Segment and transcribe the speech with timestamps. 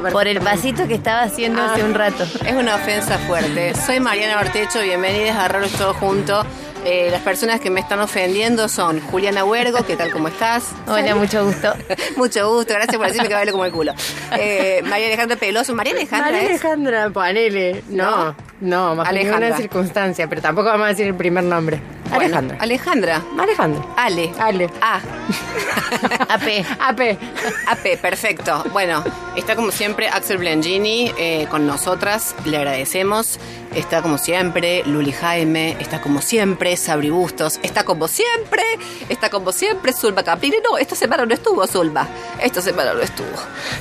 [0.00, 2.24] Por el pasito que estaba haciendo hace un rato.
[2.24, 3.74] Es una ofensa fuerte.
[3.74, 6.42] Soy Mariana Ortecho, bienvenidas a Raros Todo Junto.
[6.84, 10.10] Eh, las personas que me están ofendiendo son Juliana Huergo, ¿qué tal?
[10.10, 10.70] ¿Cómo estás?
[10.86, 11.74] Hola, mucho gusto.
[12.16, 13.92] Mucho gusto, gracias por decirme que bailo como el culo.
[14.38, 15.74] Eh, María Alejandra Peloso.
[15.74, 16.48] María Alejandra María es...
[16.64, 17.84] Alejandra Panele.
[17.90, 19.40] No, no, más Alejandra.
[19.40, 21.80] ninguna circunstancia, pero tampoco vamos a decir el primer nombre.
[22.14, 22.56] Bueno, Alejandra.
[22.60, 23.22] Alejandra.
[23.38, 23.82] Alejandra.
[23.96, 24.32] Ale.
[24.38, 24.70] Ale.
[24.80, 24.96] A.
[26.28, 26.64] AP.
[26.80, 27.00] AP.
[27.68, 28.64] AP, perfecto.
[28.72, 29.04] Bueno,
[29.36, 33.38] está como siempre Axel Blengini eh, con nosotras, le agradecemos.
[33.74, 38.62] Está como siempre Luli Jaime, está como siempre Sabri Bustos, está como siempre,
[39.08, 40.56] está como siempre Zulma Caprini.
[40.64, 42.08] No, esta semana no estuvo Zulma,
[42.42, 43.28] esta semana no estuvo.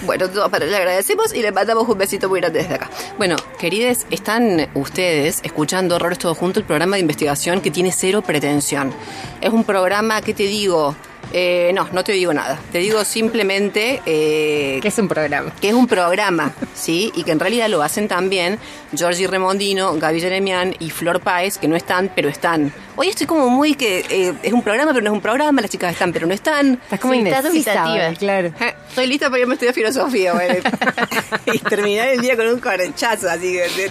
[0.04, 2.90] Bueno, no, pero le agradecemos y le mandamos un besito muy grande desde acá.
[3.18, 8.22] Bueno, querides, están ustedes escuchando Horrores Todo Junto, el programa de investigación que tiene cero
[8.22, 8.94] pretensión.
[9.42, 10.96] Es un programa, ¿qué te digo?
[11.32, 12.60] Eh, no, no te digo nada.
[12.72, 15.52] Te digo simplemente eh, Que es un programa.
[15.62, 17.12] que es un programa, ¿sí?
[17.16, 18.58] Y que en realidad lo hacen también
[18.96, 22.74] Georgie Remondino, Gaby Jeremian y Flor Páez, que no están, pero están.
[23.02, 25.72] Hoy estoy como muy que eh, es un programa, pero no es un programa, las
[25.72, 26.74] chicas están, pero no están.
[26.84, 28.14] Estás como Sí, dubitativa.
[28.20, 28.52] Claro.
[28.90, 30.58] Estoy lista para irme a estudiar filosofía, güey.
[31.46, 33.90] y terminar el día con un corchazo, así que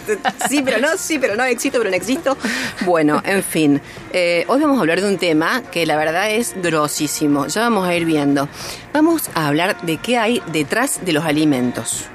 [0.51, 2.37] sí, pero no, sí, pero no, existo, pero no existo.
[2.83, 3.81] Bueno, en fin.
[4.13, 7.47] Eh, hoy vamos a hablar de un tema que la verdad es grosísimo.
[7.47, 8.47] Ya vamos a ir viendo.
[8.93, 12.11] Vamos a hablar de qué hay detrás de los alimentos.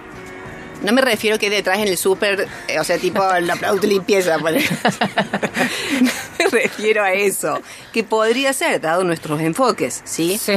[0.84, 4.38] No me refiero que detrás en el súper, eh, o sea, tipo la limpieza.
[4.38, 4.52] me
[6.52, 7.62] refiero a eso.
[7.92, 10.38] Que podría ser, dado nuestros enfoques, ¿sí?
[10.38, 10.54] Sí.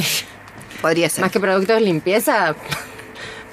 [0.82, 1.22] Podría ser.
[1.22, 2.54] Más que productos de limpieza,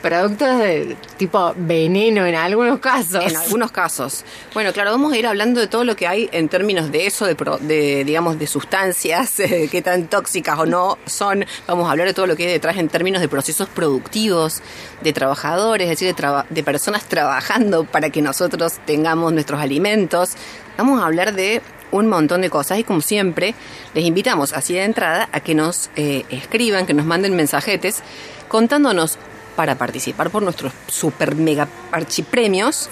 [0.03, 3.24] productos de tipo veneno en algunos casos.
[3.25, 4.24] En algunos casos.
[4.53, 7.25] Bueno, claro, vamos a ir hablando de todo lo que hay en términos de eso,
[7.25, 11.46] de, pro- de, digamos, de sustancias, eh, qué tan tóxicas o no son.
[11.68, 14.62] Vamos a hablar de todo lo que hay detrás en términos de procesos productivos,
[15.02, 20.31] de trabajadores, es decir, de, de personas trabajando para que nosotros tengamos nuestros alimentos.
[20.78, 21.62] Vamos a hablar de
[21.92, 23.56] un montón de cosas y como siempre
[23.94, 28.02] les invitamos así de entrada a que nos eh, escriban, que nos manden mensajetes
[28.50, 29.18] contándonos
[29.56, 32.90] para participar por nuestros super mega archipremios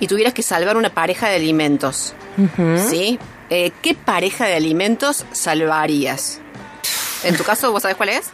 [0.00, 2.14] y tuvieras que salvar una pareja de alimentos,
[2.88, 3.18] ¿sí?
[3.50, 6.40] Eh, ¿Qué pareja de alimentos salvarías?
[7.26, 8.30] En tu caso, ¿vos sabés cuál es?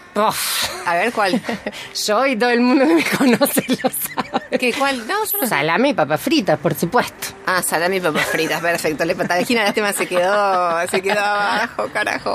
[0.87, 1.41] A ver, ¿cuál?
[2.07, 4.59] Yo y todo el mundo que me conoce lo sabe.
[4.59, 5.07] ¿Qué, ¿Cuál?
[5.09, 5.47] No, yo no.
[5.47, 7.29] Salame y papas fritas, por supuesto.
[7.47, 9.05] Ah, salami y papas fritas, perfecto.
[9.05, 12.35] La patalgina lástima se quedó, se quedó abajo, carajo.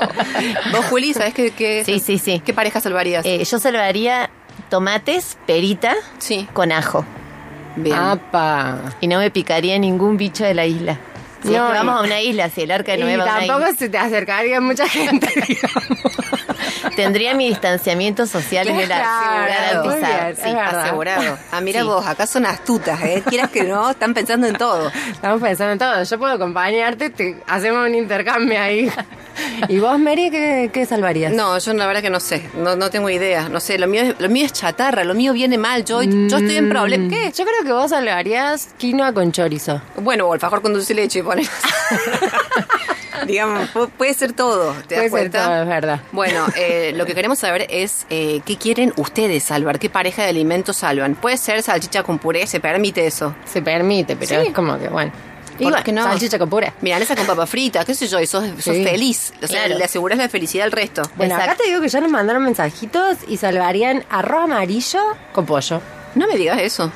[0.72, 2.42] Vos, Juli, ¿sabés qué, qué, Sí, sí, sí.
[2.44, 3.24] qué pareja salvarías?
[3.24, 4.30] Eh, yo salvaría
[4.68, 7.04] tomates, perita, sí, con ajo.
[7.76, 7.96] bien.
[7.96, 8.80] Apa.
[9.00, 10.98] Y no me picaría ningún bicho de la isla.
[11.42, 13.16] Si es que No, vamos y- a una isla, si el arca de Y Noé
[13.16, 13.78] va a una tampoco isla.
[13.78, 16.16] se te acercaría mucha gente, digamos.
[16.96, 20.34] Tendría mi distanciamiento social en el Claro, garantizado.
[20.36, 21.38] Sí, asegurado.
[21.52, 21.86] Ah, mira Sí.
[21.86, 23.22] vos, acá son astutas, ¿eh?
[23.28, 24.90] Quieras que no, están pensando en todo.
[25.12, 26.02] Estamos pensando en todo.
[26.02, 28.90] Yo puedo acompañarte, te hacemos un intercambio ahí.
[29.68, 31.32] ¿Y vos, Mary, qué, qué salvarías?
[31.32, 33.48] No, yo la verdad que no sé, no, no tengo idea.
[33.48, 35.84] No sé, lo mío, es, lo mío es chatarra, lo mío viene mal.
[35.84, 37.08] Yo, yo estoy en problema.
[37.08, 37.30] ¿Qué?
[37.32, 39.80] Yo creo que vos salvarías quinoa con chorizo.
[39.96, 41.22] Bueno, o alfajor con dulce de leche,
[43.26, 44.72] Digamos, pu- puede ser todo.
[44.86, 45.44] ¿Te das ser cuenta?
[45.44, 46.00] todo, es verdad.
[46.12, 50.28] Bueno, eh, lo que queremos saber es eh, qué quieren ustedes salvar, qué pareja de
[50.28, 51.14] alimentos salvan.
[51.16, 53.34] Puede ser salchicha con puré, se permite eso.
[53.44, 54.48] Se permite, pero Sí.
[54.48, 55.10] es como que, bueno.
[55.58, 56.04] ¿Por Igual, qué no?
[56.04, 56.72] Salchicha con puré.
[56.82, 58.84] Milanesa con papa frita, qué sé yo, y sos, sos Sí.
[58.84, 59.32] feliz.
[59.42, 59.78] O sea, Claro.
[59.78, 61.02] le aseguras la felicidad al resto.
[61.16, 65.00] Bueno, acá te digo que ya nos mandaron mensajitos y salvarían arroz amarillo
[65.32, 65.80] con pollo.
[66.14, 66.92] No me digas eso.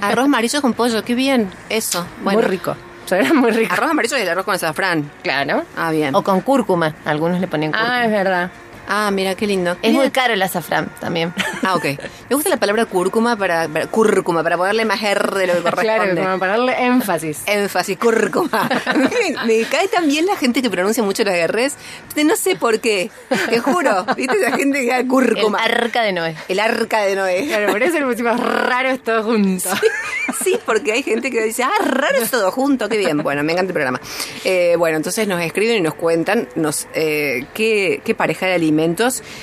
[0.00, 1.48] Arroz amarillo con pollo, qué bien.
[1.68, 2.04] Eso.
[2.24, 2.76] Bueno, Muy rico.
[3.08, 3.72] Suena muy rico.
[3.72, 5.10] Arroz amarillo y el arroz con azafrán.
[5.22, 5.64] Claro.
[5.76, 6.14] Ah, bien.
[6.14, 6.94] O con cúrcuma.
[7.04, 8.00] Algunos le ponen cúrcuma.
[8.00, 8.50] Ah, es verdad.
[8.88, 9.72] Ah, mira, qué lindo.
[9.72, 9.94] es Mira.
[10.02, 11.32] muy caro el azafrán también.
[11.62, 11.84] Ah, ok.
[12.28, 15.62] Me gusta la palabra cúrcuma para, para- cúrcuma, para ponerle más R de lo que
[15.62, 16.14] corresponde.
[16.20, 17.42] Claro, para darle énfasis.
[17.46, 18.68] Énfasis, cúrcuma.
[18.96, 21.74] me, me cae también la gente que pronuncia mucho las R's.
[22.24, 23.10] No sé por qué.
[23.50, 24.04] Te juro.
[24.16, 25.58] ¿Viste esa gente que da El cúrcuma?
[25.62, 26.36] arca de Noé.
[26.48, 27.46] El arca de Noé.
[27.46, 29.72] Claro, por eso le pusimos raros todos juntos.
[30.44, 33.18] Sí, porque hay gente que dice, ah, raro es todo junto, qué bien.
[33.22, 34.00] Bueno, me encanta el programa.
[34.44, 38.75] Eh, bueno, entonces nos escriben y nos cuentan nos, eh, qué, qué pareja de alimentos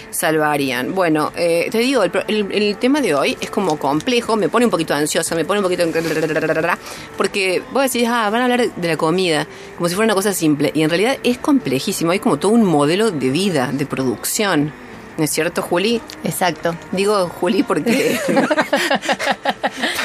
[0.10, 0.94] salvarían.
[0.94, 4.72] Bueno, eh, te digo, el, el tema de hoy es como complejo, me pone un
[4.72, 5.84] poquito ansiosa, me pone un poquito...
[7.18, 9.48] Porque vos decís, ah, van a hablar de la comida,
[9.78, 10.72] como si fuera una cosa simple.
[10.74, 14.83] Y en realidad es complejísimo, hay como todo un modelo de vida, de producción.
[15.18, 16.02] ¿No es cierto, Juli?
[16.24, 16.76] Exacto.
[16.92, 18.18] Digo Juli porque...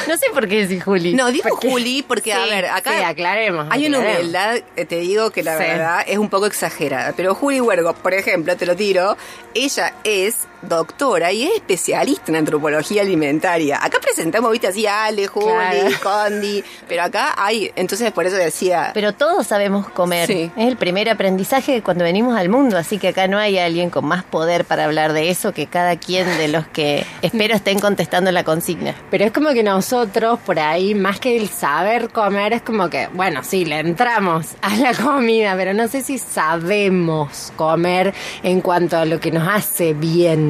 [0.07, 1.13] No sé por qué decís Juli.
[1.13, 4.97] No, digo Porque- Juli porque, a ver, acá sí, aclaremos, hay una humildad, eh, te
[4.99, 5.63] digo que la Sí.
[5.63, 7.13] verdad es un poco exagerada.
[7.15, 9.17] Pero Juli Huergo, por ejemplo, te lo tiro,
[9.53, 13.79] ella es doctora y es especialista en antropología alimentaria.
[13.83, 15.89] Acá presentamos, viste, así Ale, Juli, Claro.
[16.03, 18.91] Condi, pero acá hay, entonces por eso decía...
[18.93, 20.27] Pero todos sabemos comer.
[20.27, 20.51] Sí.
[20.55, 24.05] Es el primer aprendizaje cuando venimos al mundo, así que acá no hay alguien con
[24.05, 28.31] más poder para hablar de eso que cada quien de los que espero estén contestando
[28.31, 28.95] la consigna.
[29.09, 33.07] Pero es como que nosotros por ahí, más que el saber comer, es como que,
[33.13, 38.13] bueno, sí, le entramos a la comida, pero no sé si sabemos comer
[38.43, 40.48] en cuanto a lo que nos hace bien.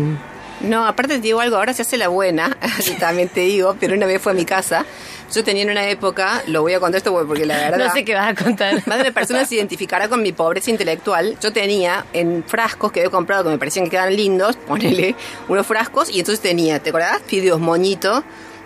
[0.61, 2.57] No, aparte te digo algo, ahora se hace la buena,
[2.99, 4.85] también te digo, pero una vez fue a mi casa,
[5.33, 7.87] yo tenía en una época, lo voy a contar esto porque la verdad...
[7.87, 8.73] No sé qué vas a contar.
[8.87, 11.37] Más de una persona se identificará con mi pobreza intelectual.
[11.41, 15.15] Yo tenía en frascos que había comprado que me parecían que quedaban lindos, ponele
[15.47, 17.21] unos frascos, y entonces tenía, ¿te acordás?
[17.25, 18.23] Fideos moñito,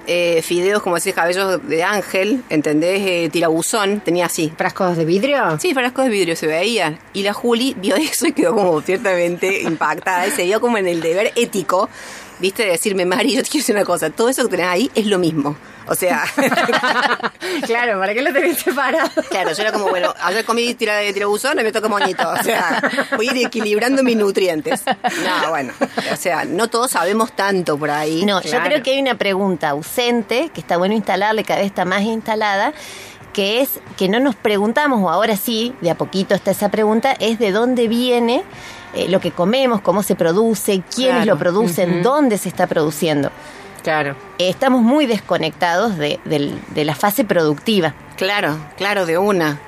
[0.08, 3.02] eh, fideos como ese cabellos de ángel, ¿entendés?
[3.06, 4.52] Eh, tirabuzón, tenía así.
[4.58, 5.58] ¿Frascos de vidrio?
[5.60, 7.00] Sí, frascos de vidrio se veían.
[7.14, 10.28] Y la Juli vio eso y quedó como ciertamente impactada.
[10.28, 11.90] Y se vio como en el deber ético,
[12.44, 14.92] viste, de decirme, Mari, yo te quiero decir una cosa, todo eso que tenés ahí
[14.96, 15.56] es lo mismo.
[15.88, 16.26] O sea,
[17.66, 19.10] claro, ¿para qué lo tenés separado?
[19.30, 22.30] Claro, yo era como, bueno, ayer comí tira de tirabuzón, hoy me toca moñito.
[22.30, 22.82] O sea,
[23.16, 24.84] voy a ir equilibrando mis nutrientes.
[24.86, 25.72] No, bueno,
[26.12, 28.26] o sea, no todos sabemos tanto por ahí.
[28.26, 31.86] No, yo creo que hay una pregunta ausente, que está bueno instalarle, cada vez está
[31.86, 32.74] más instalada,
[33.32, 37.14] que es que no nos preguntamos, o ahora sí, de a poquito está esa pregunta,
[37.20, 38.44] es de dónde viene
[38.94, 41.34] eh, lo que comemos, cómo se produce, quiénes Claro.
[41.34, 43.32] lo producen, dónde se está produciendo.
[43.84, 44.16] Claro.
[44.38, 47.94] Eh, Estamos muy desconectados de, del- de la fase productiva.
[48.16, 49.60] Claro, claro, de una.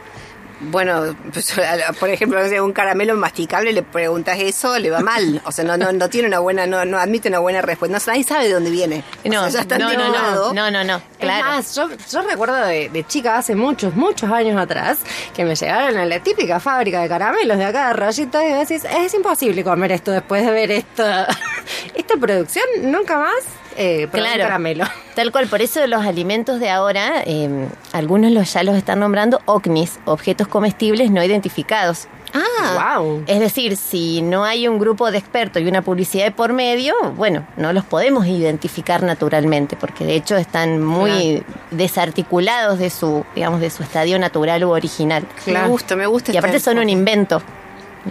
[0.62, 1.54] Bueno, pues,
[2.00, 5.42] por ejemplo, un caramelo masticable, le preguntas eso, le va mal.
[5.46, 7.98] O sea, no, no, no tiene una buena, no, no admite una buena respuesta.
[7.98, 9.04] No, nadie sabe de dónde viene.
[9.26, 11.46] O No, sea, ya está no, no, no, no, no, no, claro.
[11.46, 15.00] Es más, yo, yo recuerdo de, de chica hace muchos, muchos años atrás
[15.36, 18.84] que me llegaron a la típica fábrica de caramelos de acá de Rayito y decís,
[18.86, 21.28] es imposible comer esto después de ver esta,
[21.94, 23.44] esta producción, nunca más
[23.78, 24.86] eh, Claro, caramelo.
[25.16, 25.48] tal cual.
[25.48, 30.48] Por eso los alimentos de ahora, eh, algunos los, ya los están nombrando OCMIs, objetos
[30.48, 32.08] comestibles no identificados.
[32.34, 33.24] Ah, wow.
[33.28, 36.94] Es decir, si no hay un grupo de expertos y una publicidad de por medio,
[37.16, 43.62] bueno, no los podemos identificar naturalmente, porque de hecho están muy desarticulados de su, digamos,
[43.62, 45.24] de su estadio natural u original.
[45.46, 46.34] me gusta, me gusta.
[46.34, 47.42] Y aparte este son un invento,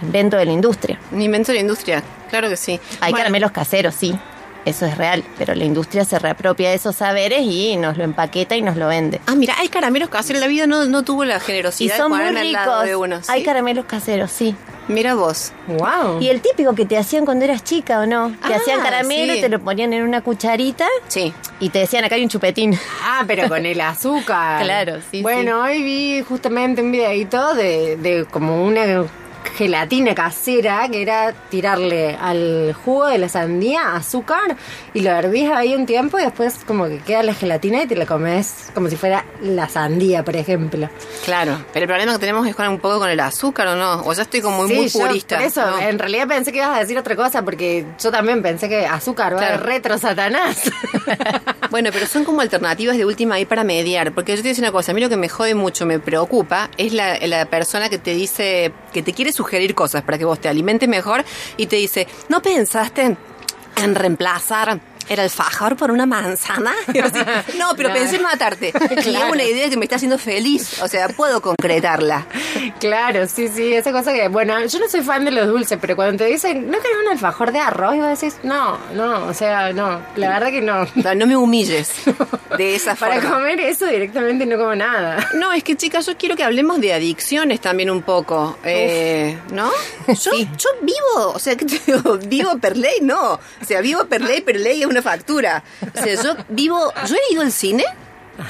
[0.01, 0.99] un invento de la industria.
[1.11, 2.79] Un invento de la industria, claro que sí.
[3.01, 4.17] Hay Bueno, caramelos caseros, sí,
[4.65, 8.55] eso es real, pero la industria se reapropia de esos saberes y nos lo empaqueta
[8.55, 9.21] y nos lo vende.
[9.27, 10.41] Ah, mira, hay caramelos caseros.
[10.41, 13.15] La vida no, no tuvo la Y generosidad son de muy lado de uno.
[13.17, 13.29] ricos.
[13.29, 14.55] Hay caramelos caseros, sí.
[14.87, 15.51] Mira vos.
[15.67, 16.21] Wow.
[16.21, 18.29] Y el típico que te hacían cuando eras chica, ¿o no?
[18.45, 19.41] Te Ah, hacían caramelo, sí.
[19.41, 21.33] te lo ponían en una cucharita Sí.
[21.59, 22.77] y te decían, acá hay un chupetín.
[23.03, 24.63] Ah, pero con el azúcar.
[24.63, 29.05] Claro, sí, Bueno, hoy vi justamente un videito de, de como una
[29.57, 34.55] gelatina casera que era tirarle al jugo de la sandía azúcar
[34.93, 37.95] y lo hervís ahí un tiempo y después como que queda la gelatina y te
[37.95, 40.89] la comes como si fuera la sandía, por ejemplo.
[41.23, 41.57] Claro.
[41.73, 44.01] Pero el problema que tenemos es con un poco con el azúcar, ¿o no?
[44.05, 45.37] O ya estoy como muy, Sí, muy yo purista.
[45.37, 45.79] por eso, ¿no?
[45.79, 49.35] en realidad pensé que ibas a decir otra cosa porque yo también pensé que azúcar
[49.35, 49.63] va Claro.
[49.63, 50.57] retro satanás.
[51.71, 54.13] Bueno, pero son como alternativas de última ahí para mediar.
[54.13, 56.69] Porque yo te decir una cosa, a mí lo que me jode mucho, me preocupa,
[56.77, 60.39] es la, la persona que te dice, que te quiere sugerir cosas para que vos
[60.39, 61.23] te alimentes mejor
[61.57, 63.15] y te dice, ¿no pensaste
[63.77, 66.73] en reemplazar el alfajor por una manzana?
[66.93, 67.19] Y así,
[67.57, 68.73] no, pero pensé en matarte.
[68.91, 69.31] Y Claro.
[69.33, 70.81] una idea que me está haciendo feliz.
[70.81, 72.25] O sea, puedo concretarla.
[72.79, 75.95] Claro, sí, sí, esa cosa que, bueno, yo no soy fan de los dulces, pero
[75.95, 77.95] cuando te dicen, ¿no querés un alfajor de arroz?
[77.95, 80.81] Y vos decís, no, no, o sea, no, la verdad que no.
[80.83, 81.91] O sea, no me humilles
[82.57, 83.35] de esa Para forma.
[83.37, 85.29] comer eso directamente no como nada.
[85.35, 89.69] No, es que chicas, yo quiero que hablemos de adicciones también un poco, eh, ¿no?
[90.07, 92.17] Yo, yo vivo, o sea, ¿qué te digo?
[92.25, 93.33] Vivo per ley, no.
[93.33, 95.63] O sea, vivo per ley, per ley es una factura.
[95.93, 97.83] O sea, yo vivo, yo he ido al cine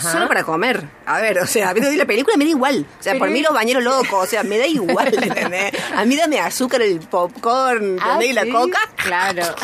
[0.01, 0.83] solo para comer.
[1.05, 2.85] A ver, o sea, la película me da igual.
[2.99, 5.71] O sea, por mí los bañeros locos, o sea, me da igual, ¿entendés?
[5.95, 8.29] A mí dame azúcar, el popcorn, ¿entendés?
[8.29, 8.51] y la Ah, ¿sí?
[8.51, 8.79] coca.
[8.95, 9.43] Claro.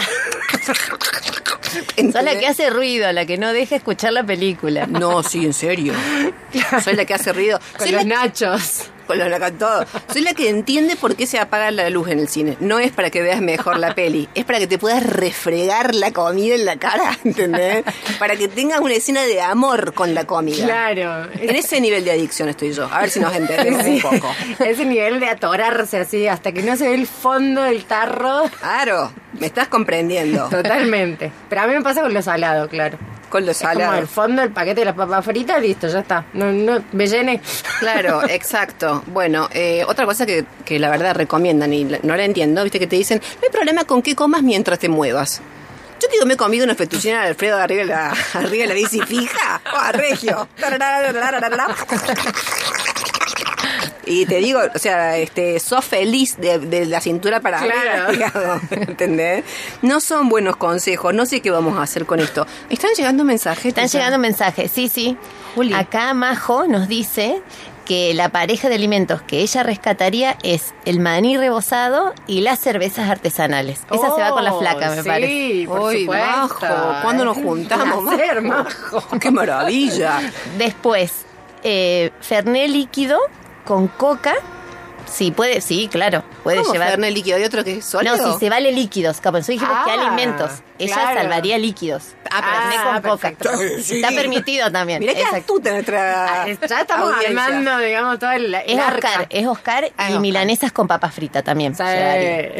[2.12, 4.88] Sos la que hace ruido, la que no deja escuchar la película.
[4.88, 5.94] No, sí, en serio.
[6.84, 7.60] Soy la que hace ruido.
[7.78, 8.90] Con Soy los la- nachos.
[9.08, 9.86] Con todo.
[10.12, 12.58] Soy la que entiende por qué se apaga la luz en el cine.
[12.60, 16.12] No es para que veas mejor la peli, es para que te puedas refregar la
[16.12, 17.84] comida en la cara, ¿entendés?
[18.20, 20.66] Para que tengas una escena de amor con la comida.
[20.66, 21.30] Claro.
[21.34, 22.88] En ese nivel de adicción estoy yo.
[22.92, 24.34] A ver si nos entendemos un poco.
[24.60, 28.44] Ese nivel de atorarse así hasta que no se ve el fondo del tarro.
[28.60, 30.50] Claro, me estás comprendiendo.
[30.50, 31.32] Totalmente.
[31.50, 32.98] Pero a mí me pasa con lo salado, claro.
[33.32, 34.10] Con los Es como el salados.
[34.12, 36.26] fondo del paquete de las papas fritas, listo, ya está.
[36.34, 37.42] No, no, me llené.
[37.80, 39.04] Claro, exacto.
[39.08, 42.88] Bueno, eh, otra cosa que, que la verdad recomiendan y no la entiendo, viste que
[42.88, 45.42] te dicen, no hay problema con qué comas mientras te muevas.
[46.00, 48.68] Yo te digo, me he comido una fettuccine al Alfredo arriba de la, arriba de
[48.68, 49.62] la bici fija.
[49.74, 50.48] ¡Oh, regio!
[54.06, 58.06] Y te digo, o sea, este, sos feliz de, de la cintura para Claro.
[58.08, 59.44] arriba, digamos, ¿entendés?
[59.82, 62.48] No son buenos consejos, no sé qué vamos a hacer con esto.
[62.70, 63.66] ¿Están llegando mensajes?
[63.66, 65.18] Están llegando mensajes, sí, sí.
[65.56, 65.74] Juli.
[65.74, 67.42] Acá Majo nos dice
[67.86, 73.10] que la pareja de alimentos que ella rescataría es el maní rebozado y las cervezas
[73.10, 73.82] artesanales.
[73.92, 75.66] Esa se va con la flaca, me Oh, sí, parece.
[75.68, 76.26] por Uy, supuesto.
[76.28, 78.42] Majo, ¿cuándo nos juntamos, Majo?
[78.42, 79.20] Majo.
[79.20, 80.22] ¡Qué maravilla!
[80.58, 81.12] Después,
[81.64, 83.20] eh, Fernet líquido
[83.66, 84.34] con coca.
[85.08, 86.90] Sí, puede, sí, claro, puede ¿Cómo llevar.
[86.92, 88.16] Fernet líquido y otro que es sólido?
[88.16, 89.40] No, si se vale líquidos, capaz.
[89.40, 90.52] Nosotros dijimos que Ah, alimentos.
[90.80, 91.20] Ella claro.
[91.22, 92.04] salvaría líquidos.
[92.32, 93.34] Ah, pero ah, con coca.
[93.82, 93.96] Sí.
[93.96, 95.00] Está permitido también.
[95.00, 95.38] Mirá qué Exacto.
[95.56, 99.10] astuta nuestra Ya estamos armando, digamos, todo el, Es arca.
[99.10, 100.22] Oscar, es Oscar Ah, y Oscar.
[100.22, 101.76] milanesas con papas fritas también.
[101.76, 101.84] Sí.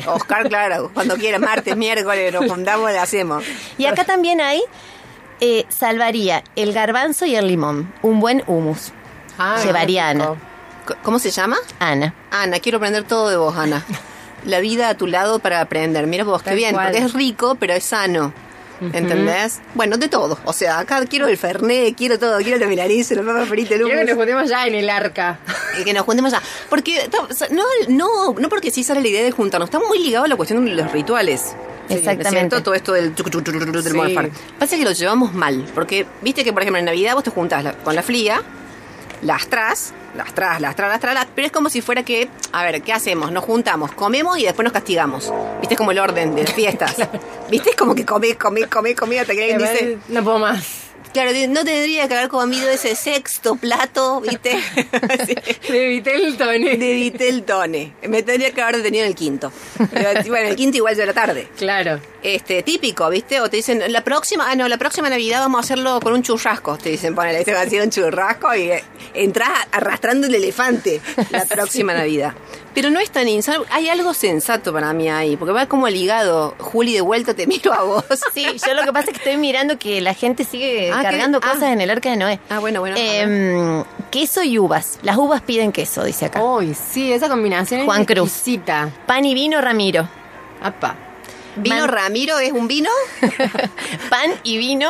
[0.08, 3.44] Oscar, claro, cuando quiera, martes, miércoles, nos juntamos y lo hacemos.
[3.78, 4.62] Y acá también hay,
[5.40, 7.94] eh, salvaría el garbanzo y el limón.
[8.02, 8.92] Un buen hummus.
[9.38, 10.36] Ay, Llevaría Ana.
[11.04, 11.58] ¿Cómo se llama?
[11.80, 12.14] Ana.
[12.32, 13.84] Ana, quiero aprender todo de vos, Ana.
[14.46, 16.08] La vida a tu lado para aprender.
[16.08, 16.88] Mira vos, qué bien, cual.
[16.92, 18.34] porque es rico, pero es sano.
[18.94, 19.62] ¿Entendés?
[19.76, 20.40] Bueno, de todo.
[20.46, 23.82] O sea, acá quiero el Fernet, quiero todo, quiero la milanesa, la papa frita, el
[23.84, 24.18] Quiero que nos hummus.
[24.26, 25.38] juntemos ya en el arca.
[25.80, 26.42] Y que nos juntemos ya.
[26.68, 27.08] Porque
[27.52, 30.36] no, no, no porque sí sale la idea de juntarnos, está muy ligado a la
[30.36, 31.56] cuestión de los rituales.
[31.90, 32.60] Exactamente.
[32.62, 34.32] Todo esto del, chucu, chucu, del Sí.
[34.58, 35.64] Pasa que lo llevamos mal.
[35.76, 38.42] Porque, viste que, por ejemplo, en Navidad vos te juntás la- con la fría,
[39.22, 42.28] las tras, las tras, las tras, las tras, las- pero es como si fuera que,
[42.52, 43.32] a ver, ¿qué hacemos?
[43.32, 45.32] Nos juntamos, comemos y después nos castigamos.
[45.60, 45.76] ¿Viste?
[45.76, 46.96] Es como el orden de las fiestas.
[47.50, 47.72] ¿Viste?
[47.72, 49.98] Es como que comés, comés, comés, comés hasta que alguien dice...
[50.10, 50.66] No puedo más.
[51.14, 54.58] Claro, no tendría que haber comido ese sexto plato, ¿viste?
[55.28, 55.36] Sí.
[55.72, 56.78] De Vitel Tone.
[56.78, 57.94] de Vitel Tone.
[58.08, 59.52] Me tendría que haber detenido en el quinto.
[59.92, 61.50] Pero, bueno, el quinto igual ya era tarde.
[61.58, 62.00] Claro.
[62.24, 63.42] Este, típico, ¿viste?
[63.42, 66.22] O te dicen, la próxima, ah, no, la próxima Navidad vamos a hacerlo con un
[66.22, 66.78] churrasco.
[66.78, 68.84] Te dicen, ponele, te van a hacer un churrasco y eh,
[69.16, 71.02] entras arrastrando el elefante
[71.32, 72.34] la próxima Navidad.
[72.76, 73.66] Pero no es tan insano.
[73.72, 76.54] Hay algo sensato para mí ahí, porque va como ligado.
[76.60, 78.06] Juli, de vuelta te miro a vos.
[78.36, 81.40] Sí, yo lo que pasa es que estoy mirando que la gente sigue Ah, cargando
[81.42, 81.54] que- ah.
[81.54, 82.40] cosas en el arca de Noé.
[82.52, 82.96] Ah, bueno, bueno.
[83.00, 85.00] Em, queso y uvas.
[85.02, 86.42] Las uvas piden queso, dice acá.
[86.44, 88.44] Uy, sí, esa combinación Juan es Cruz.
[89.08, 90.08] Pan y vino, Ramiro.
[90.62, 90.96] Apa.
[91.58, 92.90] ¿Vino Man- Ramiro es un vino?
[94.10, 94.90] Pan y vino,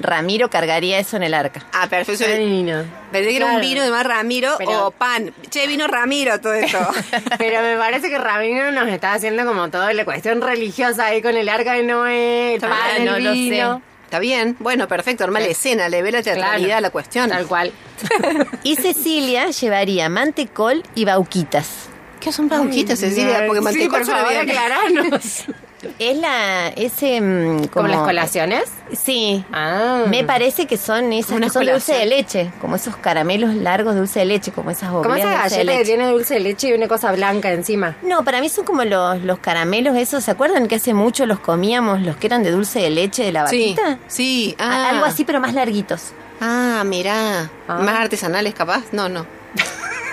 [0.00, 1.66] Ramiro cargaría eso en el arca.
[1.72, 2.24] Ah, perfecto.
[2.24, 5.32] Pensé que era un vino de más Ramiro Pero- o pan.
[5.50, 6.78] Che, vino Ramiro todo esto.
[7.38, 11.36] Pero me parece que Ramiro nos está haciendo como toda la cuestión religiosa ahí con
[11.36, 13.82] el arca de Noé, el Ah, pan, el no lo vino.
[14.04, 16.78] Está bien, bueno, perfecto, arma la escena, le ve la teatralidad Claro.
[16.78, 17.28] a la cuestión.
[17.30, 17.72] Tal cual.
[18.64, 21.88] Y Cecilia llevaría mantecol y bauquitas.
[22.18, 23.44] ¿Qué son bauquitas, Cecilia?
[23.46, 25.69] Porque sí, mantecol por suena favor, bien.
[25.98, 27.88] Es la, ese, mm, ¿Como como...
[27.88, 28.64] las colaciones?
[28.92, 29.44] Sí.
[29.52, 30.04] Ah.
[30.08, 34.00] Me parece que son esas que son dulce de leche, como esos caramelos largos de
[34.00, 36.34] dulce de leche, como esas Como obleas esa de dulce de galleta que tiene dulce
[36.34, 37.96] de leche y una cosa blanca encima.
[38.02, 41.40] No, para mí son como los, los caramelos esos, ¿se acuerdan que hace mucho los
[41.40, 43.98] comíamos, los que eran de dulce de leche de la Sí, vaquita?
[44.08, 44.56] sí.
[44.58, 44.90] Ah.
[44.90, 46.12] Algo así, pero más larguitos.
[46.40, 47.50] Ah, mirá.
[47.68, 47.78] Ah.
[47.78, 48.84] ¿Más artesanales capaz?
[48.92, 49.26] No, no.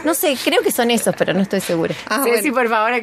[0.03, 1.95] No sé, creo que son esos, pero no estoy segura.
[2.07, 2.55] Ah, Ceci, bueno.
[2.55, 2.93] por favor,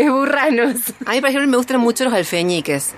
[0.00, 0.74] aclaranos.
[0.74, 0.76] Desburranos.
[1.06, 2.90] A mí, por ejemplo, me gustan mucho los alfeñiques.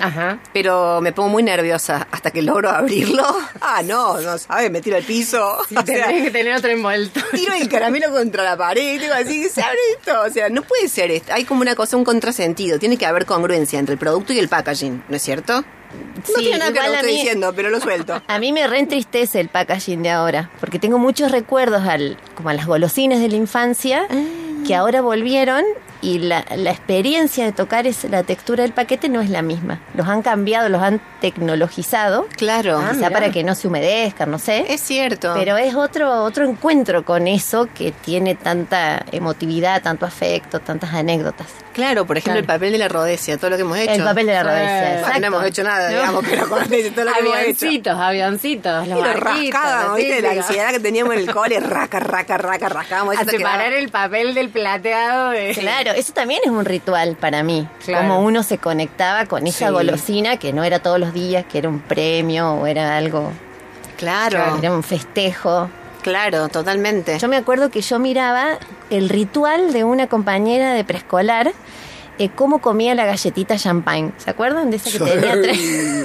[0.00, 0.40] Ajá.
[0.52, 3.24] Pero me pongo muy nerviosa hasta que logro abrirlo.
[3.66, 5.56] Ah, no, no sabes, me tiro al piso.
[5.68, 7.20] Sí, sea, tenés que tener otro envuelto.
[7.32, 10.20] tiro el caramelo contra la pared digo así, se abre esto.
[10.20, 11.32] O sea, no puede ser esto.
[11.32, 12.78] Hay como una cosa, un contrasentido.
[12.78, 15.60] Tiene que haber congruencia entre el producto y el packaging, ¿no es cierto?
[15.62, 18.20] No Sí, tiene nada que lo estoy mí- diciendo, pero lo suelto.
[18.26, 22.54] A mí me reentristece el packaging de ahora, porque tengo muchos recuerdos al, como a
[22.54, 24.06] las golosinas de la infancia
[24.66, 25.62] que ahora volvieron
[26.04, 29.80] y la, la experiencia de tocar es, la textura del paquete no es la misma.
[29.94, 32.78] Los han cambiado, los han tecnologizado, Claro.
[32.78, 33.10] Ah, quizá mirá.
[33.10, 34.64] para que no se humedezcan, no sé.
[34.72, 35.32] es cierto.
[35.36, 41.46] Pero es otro, otro encuentro con eso que tiene tanta emotividad, tanto afecto, tantas anécdotas.
[41.72, 42.40] Claro, por ejemplo, Claro.
[42.40, 43.92] el papel de la rodesia, todo lo que hemos hecho.
[43.92, 45.20] El papel de la Bueno, exacto.
[45.20, 47.34] no hemos hecho nada, digamos, pero con todo lo que hemos hecho.
[47.34, 50.22] Avioncitos, avioncitos, los la ¿viste?
[50.22, 53.16] La ansiedad que teníamos en el cole, raca, raca, raca, rascábamos.
[53.16, 55.52] A quedaba- separar el papel del plateado de...
[55.54, 57.66] Claro, eso también es un ritual para mí.
[57.84, 58.08] Claro.
[58.08, 59.72] Como uno se conectaba con esa Sí.
[59.72, 63.30] golosina que no era todos los días, que era un premio o era algo,
[63.96, 65.68] Claro, era un festejo.
[66.02, 67.18] claro, totalmente.
[67.18, 68.58] Yo me acuerdo que yo miraba
[68.90, 71.52] el ritual de una compañera de preescolar,
[72.18, 74.12] eh, cómo comía la galletita champagne.
[74.18, 75.58] ¿Se acuerdan de esa que tenía tres?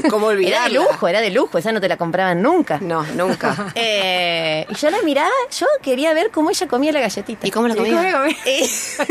[0.10, 2.80] ¿Cómo Era de lujo, era de lujo, esa no te la compraban nunca.
[2.82, 3.56] No, nunca.
[3.76, 7.48] Eh, y yo la miraba, yo quería ver cómo ella comía la galletita.
[7.48, 8.12] ¿Y cómo la ¿Y cómo comía?
[8.12, 8.36] la comí?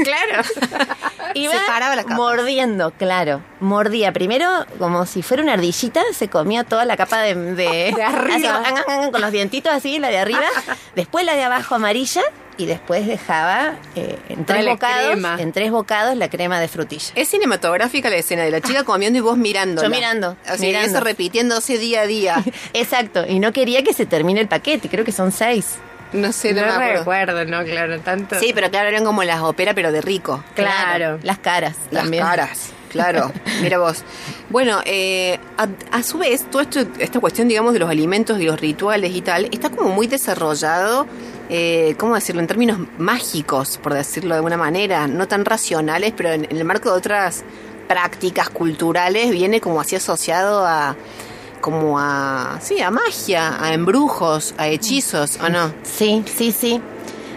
[0.04, 0.42] claro.
[1.34, 2.18] Iba Separaba las capas.
[2.18, 3.40] mordiendo, claro.
[3.60, 4.12] Mordía.
[4.12, 8.62] Primero, como si fuera una ardillita, se comía toda la capa de, de, De arriba.
[8.64, 10.40] así, con los dientitos así, la de arriba.
[10.94, 12.22] después la de abajo amarilla.
[12.58, 17.12] Y después dejaba eh, en, tres bocados, en tres bocados la crema de frutilla.
[17.14, 19.80] Es cinematográfica la escena de la chica comiendo y vos mirando.
[19.82, 20.88] Yo mirando, O sea, y mirando.
[20.88, 22.44] eso repitiéndose día a día.
[22.74, 23.24] Exacto.
[23.26, 24.88] Y no quería que se termine el paquete.
[24.88, 25.76] Creo que son seis.
[26.12, 26.98] No sé, no, No me acuerdo.
[26.98, 28.38] recuerdo, no, claro, tanto.
[28.40, 30.42] Sí, pero claro, eran como las óperas, pero de rico.
[30.54, 31.18] Claro.
[31.22, 32.24] Las caras Las también.
[32.24, 33.30] caras, claro.
[33.62, 34.02] Mira vos.
[34.48, 36.66] Bueno, eh, a, a su vez, toda
[36.98, 41.06] esta cuestión, digamos, de los alimentos y los rituales y tal, está como muy desarrollado,
[41.48, 42.40] eh, ¿cómo decirlo?
[42.40, 46.64] En términos mágicos, por decirlo de alguna manera, no tan racionales, pero en, en el
[46.64, 47.44] marco de otras
[47.88, 50.94] prácticas culturales viene como así asociado a
[51.60, 56.80] como a sí a magia a embrujos a hechizos o no Sí, sí, sí.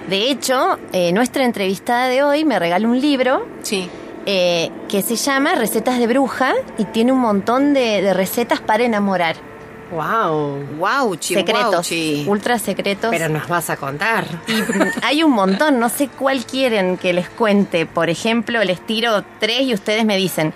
[0.08, 3.89] De hecho, eh, nuestra entrevistada de hoy me regaló un libro sí
[4.26, 8.84] eh, que se llama Recetas de Bruja y tiene un montón de, de recetas para
[8.84, 9.50] enamorar.
[9.91, 10.77] Wow.
[10.77, 11.91] wow secretos,
[12.25, 13.10] ultra secretos.
[13.12, 14.25] Pero nos vas a contar.
[14.47, 14.63] Y
[15.04, 17.86] hay un montón, no sé cuál quieren que les cuente.
[17.86, 20.54] Por ejemplo, les tiro tres y ustedes me dicen.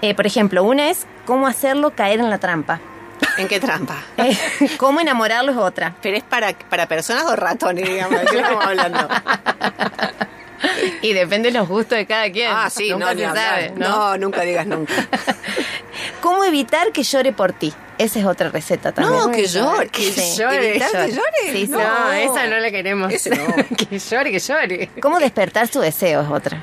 [0.00, 2.80] Eh, por ejemplo, una es cómo hacerlo caer en la trampa.
[3.36, 4.38] en qué trampa Eh,
[4.76, 5.96] cómo enamorarlo es otra.
[6.00, 9.08] Pero es para, para personas o ratones, digamos, ¿de qué estamos hablando?
[11.02, 12.50] Y depende de los gustos de cada quien.
[12.52, 13.88] Ah, sí, Nunca no, se sabe, ¿no?
[13.88, 14.92] no, nunca digas nunca.
[16.20, 17.72] ¿Cómo evitar que llore por ti?
[17.98, 19.16] Esa es otra receta también.
[19.18, 20.36] No, que llore, que Sí.
[20.38, 20.70] llore.
[20.70, 21.52] ¿Evitar que llore?
[21.52, 21.68] Sí, sí.
[21.68, 22.12] No, No.
[22.12, 23.12] esa no la queremos.
[23.12, 23.44] Ese no.
[23.76, 24.90] que llore, que llore.
[25.00, 26.62] ¿Cómo despertar su deseo es otra?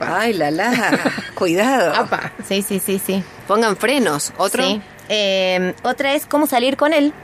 [0.00, 0.98] Ay, la la.
[1.34, 1.94] Cuidado.
[1.94, 2.32] Apa.
[2.46, 3.22] Sí, sí, sí, sí.
[3.46, 4.32] Pongan frenos.
[4.36, 4.62] Otro.
[4.62, 4.82] Sí.
[5.08, 7.14] Eh, otra es cómo salir con él.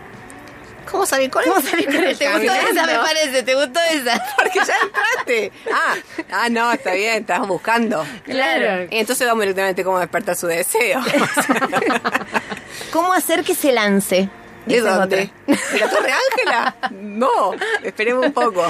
[0.90, 1.48] ¿Cómo salir con él?
[1.50, 2.16] ¿Cómo salir con él?
[2.16, 3.42] ¿Te gustó esa, me parece?
[3.42, 4.24] ¿Te gustó esa?
[4.36, 5.52] Porque ya entraste.
[5.72, 5.94] Ah,
[6.32, 8.04] ah, no, está bien, estás buscando.
[8.24, 8.86] Claro.
[8.90, 11.00] Y entonces vamos directamente cómo despertar su deseo.
[12.92, 14.28] ¿Cómo hacer que se lance?
[14.66, 15.30] ¿De dónde?
[15.46, 16.76] ¿De la Torre Ángela?
[16.90, 17.52] No,
[17.84, 18.64] esperemos un poco.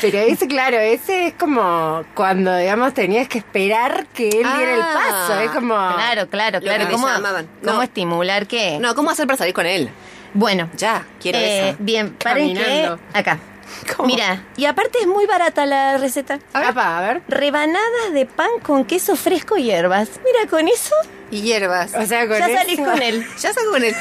[0.00, 4.80] Pero ese, claro, ese es como cuando, digamos, tenías que esperar que él diera el
[4.80, 5.40] Ah, paso.
[5.40, 5.74] Es como.
[5.74, 6.84] Claro, claro, claro.
[6.92, 7.28] ¿Cómo, cómo
[7.62, 7.82] No.
[7.82, 8.78] estimular que...?
[8.78, 9.90] No, ¿cómo hacer para salir con él?
[10.34, 11.76] Bueno, Ya, quiero eh, eso.
[11.80, 12.96] bien, paren que...
[13.12, 13.38] Acá.
[13.96, 14.06] ¿Cómo?
[14.06, 16.38] Mira, y aparte es muy barata la receta.
[16.52, 16.68] A ver.
[16.68, 17.22] Apa, a ver.
[17.28, 20.08] Rebanadas de pan con queso fresco y hierbas.
[20.24, 20.94] Mira, con eso
[21.30, 21.94] Y hierbas.
[21.94, 23.26] O sea, con ya eso- salís con él.
[23.40, 23.94] Ya salgo con él.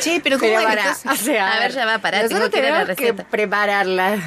[0.00, 2.60] che, pero ¿cómo Pero para, o sea, A ver, ya va, pará, Nosotros tengo que
[2.62, 3.24] ver la tenemos que receta.
[3.30, 4.20] preparar las,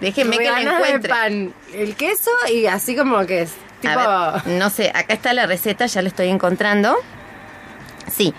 [0.00, 1.10] Déjenme que la rebanadas de encuentre.
[1.10, 3.98] pan, el queso y así como que es tipo...
[3.98, 6.96] A ver, no sé, acá está la receta, ya la estoy encontrando.
[8.14, 8.32] Sí.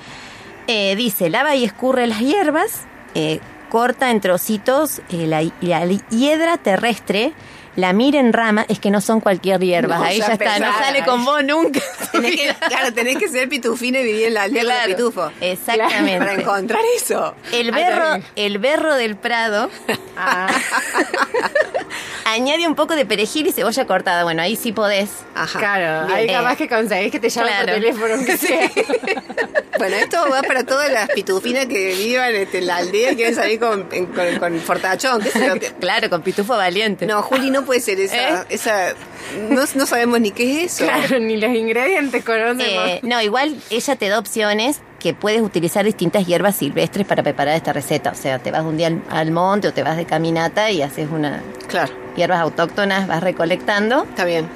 [0.71, 2.81] Eh, dice, lava y escurre las hierbas,
[3.15, 3.39] eh,
[3.71, 7.33] corta en trocitos eh, la, la hiedra terrestre,
[7.75, 10.59] la mira en rama, es que no son cualquier hierba, No, ahí ya ya está,
[10.59, 11.79] no sale con vos nunca.
[12.11, 15.31] Tenés que, claro, tenés que ser pitufina y vivir en la aldea Claro, pitufo.
[15.41, 16.17] Exactamente.
[16.19, 17.33] Para encontrar eso.
[17.51, 19.69] El berro, el berro del prado
[20.17, 20.47] Ah,
[22.33, 24.23] añade un poco de perejil y cebolla cortada.
[24.23, 25.09] Bueno, ahí sí podés.
[25.35, 25.59] Ajá.
[25.59, 26.17] claro, Bien.
[26.19, 27.65] ahí capaz Eh, que conseguís que te llamen claro.
[27.67, 28.71] por teléfono, aunque sea.
[29.77, 33.33] Bueno, esto va para todas las pitufinas que vivan este, en la aldea y quieren
[33.33, 35.21] salir con, en- con, con fortachón.
[35.21, 35.73] ¿Qué sé?
[35.79, 37.05] Claro, con pitufo valiente.
[37.05, 38.41] No, Juli, no puede ser esa.
[38.41, 38.45] ¿Eh?
[38.49, 38.93] esa
[39.49, 40.83] no, no sabemos ni qué es eso.
[40.83, 42.89] Claro, ni los ingredientes conocemos.
[42.89, 47.55] Eh, no, igual ella te da opciones que puedes utilizar distintas hierbas silvestres para preparar
[47.55, 48.11] esta receta.
[48.11, 50.81] O sea, te vas un día al, al monte o te vas de caminata y
[50.81, 54.03] haces una Claro, hierbas autóctonas, vas recolectando.
[54.03, 54.49] está bien.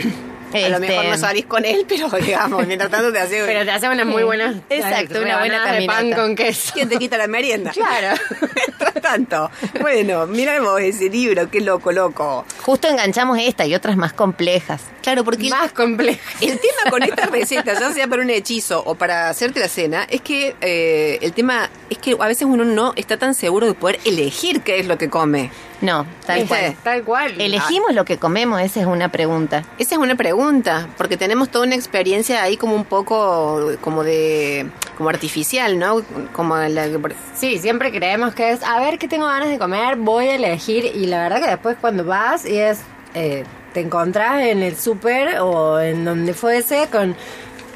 [0.65, 3.43] A lo Este- mejor no salís con él, pero digamos, mientras tanto te hace.
[3.45, 4.23] Pero te hace una muy Sí.
[4.25, 4.61] buena...
[4.69, 6.71] Exacto, una buena de pan con queso.
[6.73, 7.71] ¿Quién te quita la merienda?
[7.83, 8.17] Claro.
[8.55, 9.51] Mientras tanto.
[9.81, 12.45] Bueno, miramos ese libro, qué loco, loco.
[12.61, 14.81] Justo enganchamos esta y otras más complejas.
[15.01, 16.19] Claro, porque el, Más complejo.
[16.41, 20.05] el tema con esta receta, ya sea para un hechizo o para hacerte la cena,
[20.09, 23.73] es que eh, el tema es que a veces uno no está tan seguro de
[23.73, 25.51] poder elegir qué es lo que come.
[25.83, 26.47] No, tal ¿Viste?
[26.47, 26.75] cual.
[26.81, 27.41] Tal cual.
[27.41, 28.61] ¿Elegimos lo que comemos?
[28.61, 29.65] Esa es una pregunta.
[29.77, 34.65] Esa es una pregunta, porque tenemos toda una experiencia ahí como un poco como de
[34.97, 36.01] como artificial, ¿no?
[36.31, 36.87] Como la
[37.35, 40.85] Sí, siempre creemos que es, a ver qué tengo ganas de comer, voy a elegir.
[40.85, 42.79] Y la verdad que después cuando vas y es,
[43.13, 43.43] eh,
[43.73, 47.13] te encontrás en el súper o en donde fuese con,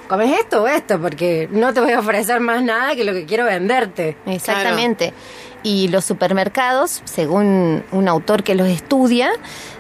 [0.07, 3.25] comes esto o esto, porque no te voy a ofrecer más nada que lo que
[3.25, 4.15] quiero venderte.
[4.25, 5.13] Exactamente.
[5.63, 9.31] Y los supermercados, según un autor que los estudia,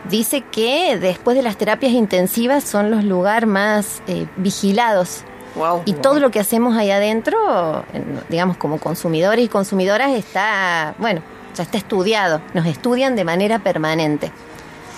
[0.09, 5.21] dice que después de las terapias intensivas son los lugares más eh, vigilados.
[5.55, 5.83] wow.
[5.85, 11.21] Y todo lo que hacemos ahí adentro, en- digamos como consumidores y consumidoras, está, bueno,
[11.55, 12.41] ya está estudiado.
[12.53, 14.31] Nos estudian de manera permanente.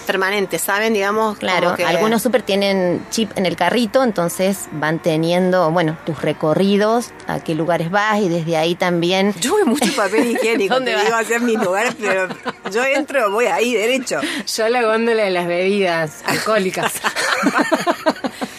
[0.09, 0.93] Permanente, ¿saben?
[0.93, 6.19] Digamos, Claro, que- algunos super tienen chip en el carrito, entonces van teniendo, bueno, tus
[6.23, 10.95] recorridos, a qué lugares vas y desde ahí también Yo veo mucho papel higiénico, ¿Dónde
[10.95, 12.27] te digo hacer mi lugar, pero
[12.71, 14.19] yo entro, voy ahí, derecho.
[14.57, 16.93] Yo la góndola de las bebidas alcohólicas.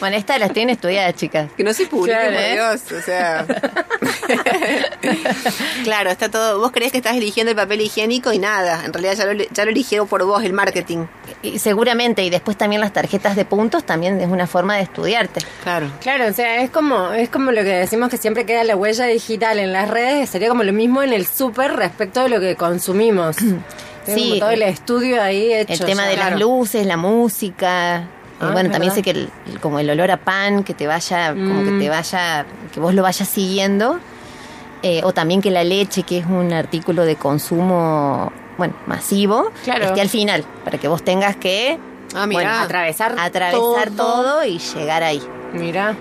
[0.01, 1.51] Bueno, esta la tienen estudiada, chicas.
[1.57, 2.53] Que no se publique, Claro, por ¿eh?
[2.53, 3.47] Dios, o sea...
[5.85, 6.59] claro, está todo...
[6.59, 9.65] Vos creés que estás eligiendo el papel higiénico y nada, en realidad ya lo, ya
[9.65, 11.05] lo eligieron por vos el marketing.
[11.43, 15.41] Y seguramente, y después también las tarjetas de puntos también es una forma de estudiarte.
[15.63, 15.91] Claro.
[16.01, 19.05] Claro, o sea, es como, es como lo que decimos que siempre queda la huella
[19.05, 22.57] digital en las redes, sería como lo mismo en el súper respecto de lo que
[22.57, 23.37] consumimos.
[24.07, 25.75] Sí, todo el estudio ahí hecho.
[25.75, 26.09] El tema ya.
[26.09, 26.31] de claro.
[26.31, 28.09] las luces, la música.
[28.49, 28.95] Ah, bueno, también verdad.
[28.95, 31.79] sé que el, el- como el olor a pan, que te vaya, como que Mm.
[31.79, 33.99] te vaya, que vos lo vayas siguiendo.
[34.83, 39.85] Eh, o también que la leche, que es un artículo de consumo, bueno, masivo, Claro.
[39.85, 41.79] esté al final, para que vos tengas que
[42.15, 42.27] Ah.
[42.31, 43.97] Bueno, atravesar atravesar todo.
[43.97, 45.23] todo y llegar ahí.
[45.53, 45.95] Mira.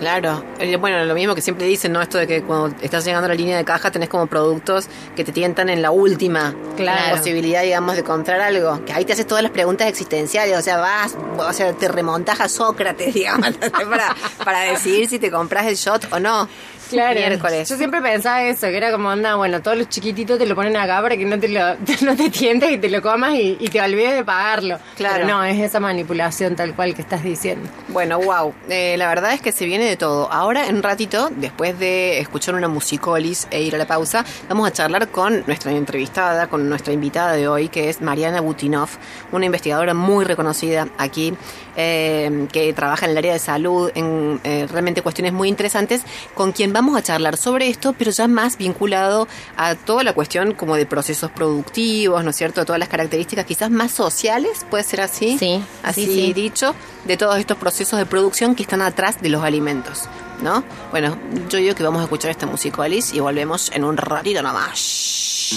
[0.00, 2.00] Claro, Eh, bueno, lo mismo que siempre dicen, ¿no?
[2.02, 5.24] Esto de que cuando estás llegando a la línea de caja tenés como productos que
[5.24, 7.16] te tientan en la última Claro.
[7.18, 8.82] posibilidad, digamos, de comprar algo.
[8.86, 12.40] Que ahí te haces todas las preguntas existenciales, o sea, vas, o sea, te remontas
[12.40, 16.48] a Sócrates, digamos, para, para decidir si te compras el shot o no.
[16.90, 17.18] Claro.
[17.18, 17.68] Miércoles.
[17.68, 20.76] Yo siempre pensaba eso, que era como, anda, bueno, todos los chiquititos te lo ponen
[20.76, 23.68] acá para que no te lo, no te tientes y te lo comas y, y
[23.68, 24.78] te olvides de pagarlo.
[24.96, 25.24] Claro.
[25.24, 27.68] Pero no, es esa manipulación tal cual que estás diciendo.
[27.88, 28.54] Bueno, wow.
[28.68, 30.30] Eh, la verdad es que se viene de todo.
[30.32, 34.68] Ahora, en un ratito, después de escuchar una musicolis e ir a la pausa, vamos
[34.68, 38.88] a charlar con nuestra entrevistada, con nuestra invitada de hoy, que es Mariana Butinov,
[39.32, 41.34] una investigadora muy reconocida aquí,
[41.82, 46.02] eh, que trabaja en el área de salud, en eh, realmente cuestiones muy interesantes,
[46.34, 50.52] con quien vamos a charlar sobre esto, pero ya más vinculado a toda la cuestión
[50.52, 52.64] como de procesos productivos, ¿no es cierto?
[52.66, 55.38] Todas las características quizás más sociales, puede ser así.
[55.38, 56.32] Sí, Así sí, sí.
[56.34, 56.74] dicho,
[57.06, 60.04] de todos estos procesos de producción que están atrás de los alimentos,
[60.42, 60.62] ¿no?
[60.90, 61.16] Bueno,
[61.48, 65.50] yo digo que vamos a escuchar esta música, Alice, y volvemos en un ratito nomás.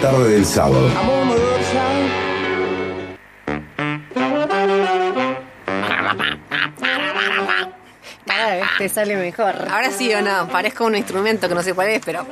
[0.00, 0.88] La tarde del sábado.
[8.26, 9.54] Cada vez te sale mejor.
[9.70, 12.26] Ahora sí o no, parezco un instrumento que no sé cuál es, pero.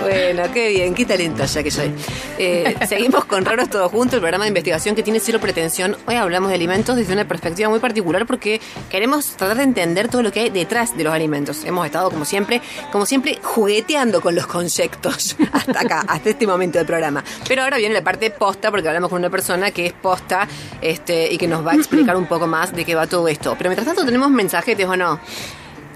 [0.00, 1.92] Bueno, qué bien, qué talento ya que soy.
[2.38, 5.96] Eh, seguimos con Raros Todos Juntos, el programa de investigación que tiene cero pretensión.
[6.06, 10.22] Hoy hablamos de alimentos desde una perspectiva muy particular porque queremos tratar de entender todo
[10.22, 11.64] lo que hay detrás de los alimentos.
[11.64, 12.60] Hemos estado, como siempre,
[12.92, 17.22] como siempre, jugueteando con los conceptos hasta acá, hasta este momento del programa.
[17.46, 20.48] Pero ahora viene la parte posta porque hablamos con una persona que es posta
[20.80, 23.54] este, y que nos va a explicar un poco más de qué va todo esto.
[23.56, 25.20] Pero mientras tanto, ¿tenemos mensajetes o no?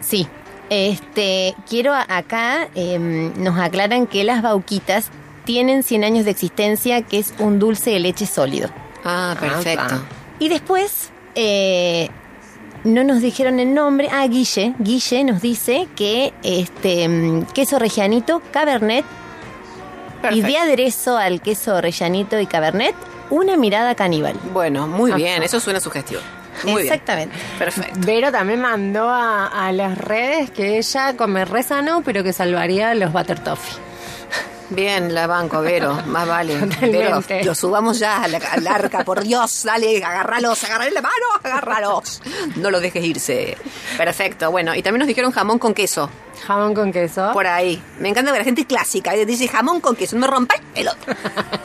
[0.00, 0.26] Sí.
[0.70, 5.10] Este, quiero acá, em, nos aclaran que las bauquitas
[5.44, 8.68] tienen 100 años de existencia, que es un dulce de leche sólido.
[9.04, 9.94] Ah, perfecto.
[9.94, 10.02] Ah,
[10.38, 12.10] Y después, eh,
[12.84, 14.08] no nos dijeron el nombre.
[14.12, 14.74] Ah, Guille.
[14.78, 19.04] Guille nos dice que este mm, queso regianito, cabernet
[20.30, 22.94] y de aderezo al queso rellanito y cabernet,
[23.30, 24.34] una mirada caníbal.
[24.52, 25.16] Bueno, muy Ajá.
[25.16, 26.20] bien, eso suena sugestivo.
[26.64, 27.34] Muy Exactamente.
[27.36, 27.58] bien.
[27.58, 27.98] Perfecto.
[28.00, 32.94] Vero también mandó a, a las redes que ella come re sano, pero que salvaría
[32.94, 33.76] los butter toffee.
[34.70, 36.54] Bien, la banco, Vero, más vale.
[36.82, 37.42] Vero, Totalmente.
[37.44, 42.20] lo subamos ya a la- al arca, por Dios, dale, agárralos, agárrale la mano, agárralos.
[42.56, 43.56] No lo dejes irse.
[43.96, 46.10] Perfecto, bueno, y también nos dijeron jamón con queso,
[46.46, 47.30] Jamón con queso.
[47.32, 47.82] por ahí.
[47.98, 50.88] Me encanta que la gente clásica eh, dice jamón con queso, no me rompan el
[50.88, 51.14] otro.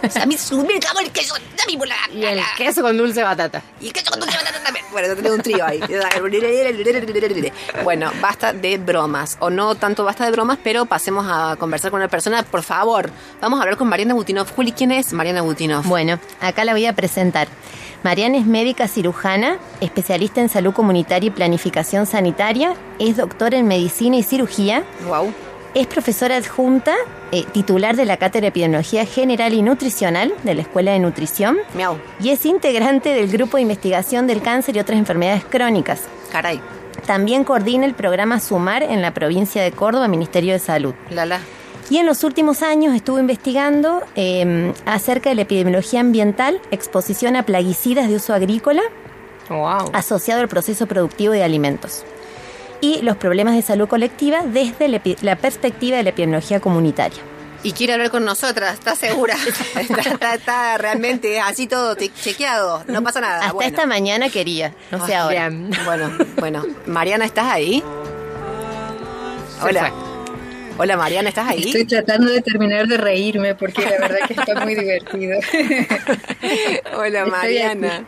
[0.01, 2.81] O sea, a mí subir el jamón, el queso, dame por la- Y el queso
[2.83, 3.61] con dulce batata.
[3.81, 4.82] Y queso con dulce de batata también.
[4.93, 5.81] Bueno, ya un trío ahí.
[7.83, 9.37] Bueno, basta de bromas.
[9.39, 12.43] O no tanto basta de bromas, pero pasemos a conversar con una persona.
[12.43, 13.09] Por favor,
[13.41, 14.53] vamos a hablar con Mariana Butinov.
[14.55, 15.83] Juli, ¿quién es Mariana Butinov?
[15.85, 17.47] Bueno, acá la voy a presentar.
[18.03, 24.17] Mariana es médica cirujana, especialista en salud comunitaria y planificación sanitaria, es doctora en medicina
[24.17, 25.33] y cirugía, Wow.
[25.73, 26.93] Es profesora adjunta,
[27.31, 31.57] eh, titular de la Cátedra de Epidemiología General y Nutricional de la Escuela de Nutrición
[31.75, 31.97] Miau.
[32.19, 36.01] y es integrante del Grupo de Investigación del Cáncer y otras enfermedades crónicas.
[36.31, 36.61] Caray.
[37.07, 40.93] También coordina el programa SUMAR en la provincia de Córdoba, Ministerio de Salud.
[41.09, 41.39] Lala.
[41.89, 47.43] Y en los últimos años estuvo investigando eh, acerca de la epidemiología ambiental, exposición a
[47.43, 48.81] plaguicidas de uso agrícola
[49.49, 49.89] Wow.
[49.91, 52.05] asociado al proceso productivo de alimentos
[52.83, 54.89] y los problemas de salud colectiva desde
[55.21, 57.19] la perspectiva de la epidemiología comunitaria.
[57.63, 59.35] Y quiere hablar con nosotras, ¿estás segura?
[59.79, 63.39] está, está- está realmente así todo chequeado, no pasa nada.
[63.39, 63.69] Hasta bueno.
[63.69, 65.47] esta mañana quería, no sé Ah, ahora.
[65.49, 65.69] Bien.
[65.85, 66.65] Bueno, bueno.
[66.85, 67.81] Mariana, ¿estás ahí?
[69.61, 69.93] Hola.
[70.77, 71.63] Hola Mariana, ¿estás ahí?
[71.67, 75.39] Estoy tratando de terminar de reírme porque la verdad que está muy divertido.
[76.97, 78.05] Hola Estoy Mariana.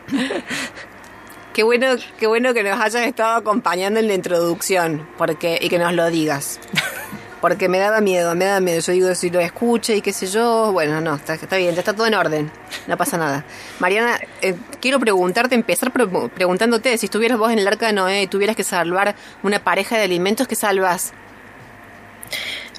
[1.56, 1.88] Qué bueno,
[2.20, 6.06] qué bueno que nos hayas estado acompañando en la introducción, porque y que nos lo
[6.12, 6.60] digas.
[7.39, 8.82] Porque me daba miedo, me daba miedo.
[8.82, 11.94] Yo digo, si lo escuche y qué sé yo, bueno, no, está, está bien, está
[11.94, 12.52] todo en orden,
[12.88, 13.46] no pasa nada.
[13.80, 18.24] Mariana, eh, quiero preguntarte, empezar pre- preguntándote, si estuvieras vos en el arca de Noé
[18.24, 21.13] y tuvieras que salvar una pareja de alimentos, ¿qué salvas?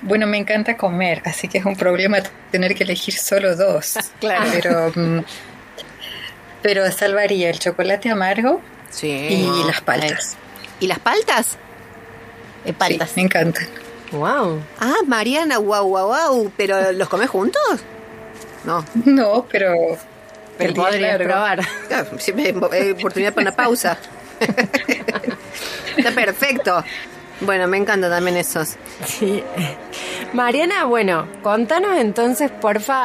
[0.03, 2.19] Bueno, me encanta comer, así que es un problema
[2.51, 3.97] tener que elegir solo dos.
[4.21, 4.45] Claro.
[4.53, 5.21] Pero, mm,
[6.66, 9.09] pero salvaría el chocolate amargo Sí.
[9.09, 10.37] y las paltas.
[10.81, 11.59] ¿Y las paltas?
[12.64, 13.09] Eh, paltas.
[13.11, 13.68] Sí, me encantan.
[14.11, 14.61] Wow.
[14.81, 16.50] Ah, Mariana, guau, guau, guau.
[16.57, 17.62] ¿Pero los comes juntos?
[18.64, 18.85] No.
[19.05, 19.74] No, pero...
[20.59, 21.24] Pero largo.
[21.24, 21.61] probar.
[21.92, 23.96] Ah, Siempre hay oportunidad para una pausa.
[25.96, 26.83] Está perfecto.
[27.40, 28.77] Bueno, me encantan también esos.
[29.05, 29.42] Sí.
[30.33, 32.96] Mariana, bueno, contanos entonces, porfa,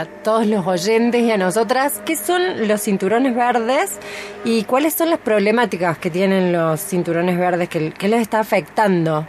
[0.00, 3.98] a, todos los oyentes y a nosotras, ¿qué son los cinturones verdes
[4.44, 9.26] y cuáles son las problemáticas que tienen los cinturones verdes que, que les está afectando?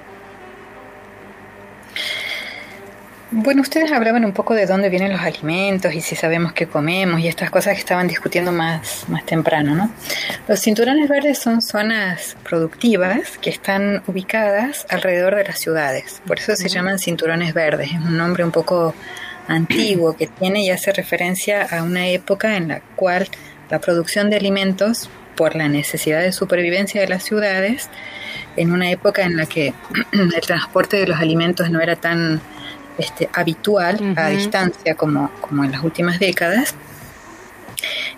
[3.34, 7.22] Bueno, ustedes hablaban un poco de dónde vienen los alimentos y si sabemos qué comemos
[7.22, 9.90] y estas cosas que estaban discutiendo más, más temprano, ¿no?
[10.50, 16.22] Los cinturones verdes son zonas productivas que están ubicadas alrededor de las ciudades.
[16.28, 17.92] Por eso se llaman cinturones verdes.
[17.94, 18.94] Es un nombre un poco
[19.48, 23.30] antiguo que tiene y hace referencia a una época en la cual
[23.70, 27.90] la producción de alimentos, por la necesidad de supervivencia de las ciudades,
[28.58, 29.74] en una época en la que
[30.12, 32.42] el transporte de los alimentos no era tan
[32.98, 36.76] este, habitual a distancia como, como en las últimas décadas.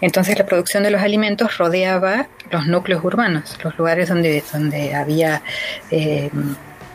[0.02, 5.42] Entonces la producción de los alimentos rodeaba los núcleos urbanos, los lugares donde, donde había
[5.92, 6.30] eh,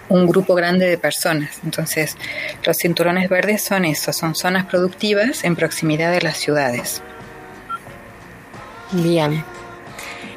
[0.08, 1.60] un grupo grande de personas.
[1.64, 2.16] Entonces
[2.64, 7.02] los cinturones verdes son eso, son zonas productivas en proximidad de las ciudades.
[8.92, 9.44] Bien.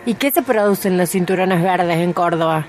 [0.05, 2.65] ¿Y qué se produce en los cinturones verdes en Córdoba?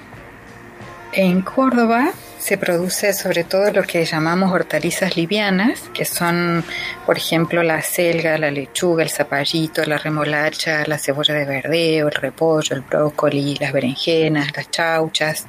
[1.12, 2.10] En Córdoba
[2.42, 6.64] se produce sobre todo lo que llamamos hortalizas livianas, que son,
[7.06, 12.14] por ejemplo, la selga, la lechuga, el zapallito, la remolacha, la cebolla de verdeo, el
[12.14, 15.46] repollo, el brócoli, las berenjenas, las chauchas.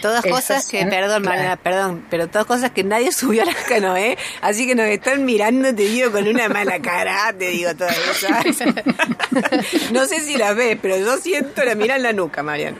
[0.00, 3.44] Todas Esas cosas que, son perdón, Mariana, perdón, pero todas cosas que nadie subió a
[3.44, 7.72] la canoe, así que nos están mirando, te digo, con una mala cara, te digo
[7.76, 8.66] todas esas.
[9.92, 12.78] no sé si las ves, pero yo siento la mira en la nuca, Mariana.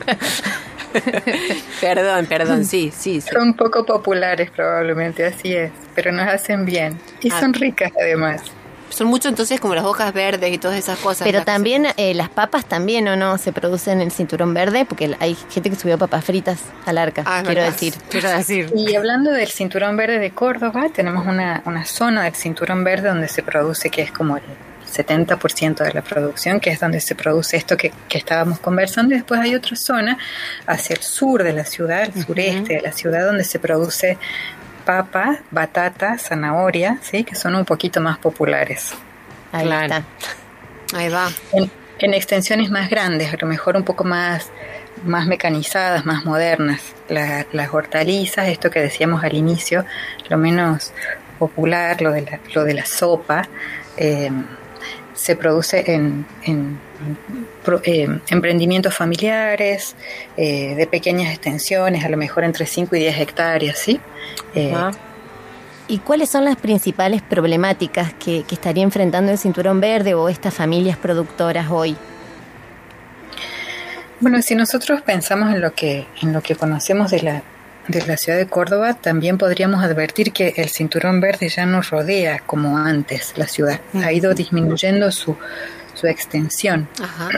[1.80, 3.28] perdón, perdón, sí, sí, sí.
[3.32, 6.98] Son poco populares probablemente, así es, pero nos hacen bien.
[7.20, 7.40] Y Ah.
[7.40, 8.42] son ricas además.
[8.90, 11.24] Son mucho entonces como las hojas verdes y todas esas cosas.
[11.26, 14.84] Pero las- también eh, las papas también o no se producen en el cinturón verde
[14.84, 17.72] porque hay gente que subió papas fritas al arca, Ah, quiero verdad.
[17.72, 17.94] decir.
[18.10, 18.70] Quiero decir.
[18.76, 23.28] Y hablando del cinturón verde de Córdoba, tenemos una, una zona del cinturón verde donde
[23.28, 24.42] se produce, que es como el
[24.92, 29.18] 70% de la producción, que es donde se produce esto que, que estábamos conversando, y
[29.18, 30.18] después hay otra zona
[30.66, 34.18] hacia el sur de la ciudad, el sureste de la ciudad, donde se produce
[34.84, 37.24] papa, batata, zanahoria, ¿sí?
[37.24, 38.92] que son un poquito más populares.
[39.52, 39.82] Ahí Claro.
[39.94, 40.02] está.
[40.98, 41.28] Ahí va.
[41.52, 44.50] En, en extensiones más grandes, a lo mejor un poco más,
[45.04, 46.80] más mecanizadas, más modernas.
[47.08, 49.84] La- las hortalizas, esto que decíamos al inicio,
[50.28, 50.92] lo menos
[51.38, 53.48] popular, lo de la, lo de la sopa,
[53.96, 54.30] eh,
[55.14, 56.26] se produce en,
[57.84, 59.94] eh, emprendimientos familiares,
[60.36, 64.00] eh, de pequeñas extensiones, a lo mejor entre 5 y 10 hectáreas, ¿sí?
[64.54, 64.90] Eh, Ah.
[65.88, 70.54] ¿Y cuáles son las principales problemáticas que, que estaría enfrentando el cinturón verde o estas
[70.54, 71.96] familias productoras hoy?
[74.20, 77.42] Bueno, si nosotros pensamos en lo que, en lo que conocemos de la,
[77.88, 82.40] de la ciudad de Córdoba, también podríamos advertir que el cinturón verde ya no rodea
[82.46, 83.80] como antes la ciudad.
[83.94, 85.36] Ha ido disminuyendo su,
[85.94, 86.88] su extensión.
[87.00, 87.30] Ajá.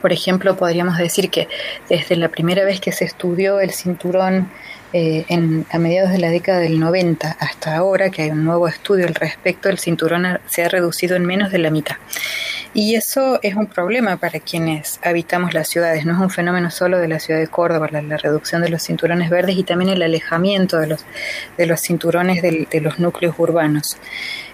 [0.00, 1.48] Por ejemplo, podríamos decir que
[1.88, 4.50] desde la primera vez que se estudió el cinturón
[4.92, 8.68] eh, en, a mediados de la década del 90 hasta ahora, que hay un nuevo
[8.68, 11.96] estudio al respecto, el cinturón ha- se ha reducido en menos de la mitad.
[12.74, 16.04] Y eso es un problema para quienes habitamos las ciudades.
[16.04, 18.82] No es un fenómeno solo de la ciudad de Córdoba, la, la reducción de los
[18.82, 21.04] cinturones verdes y también el alejamiento de los,
[21.56, 23.96] de los cinturones del- de los núcleos urbanos.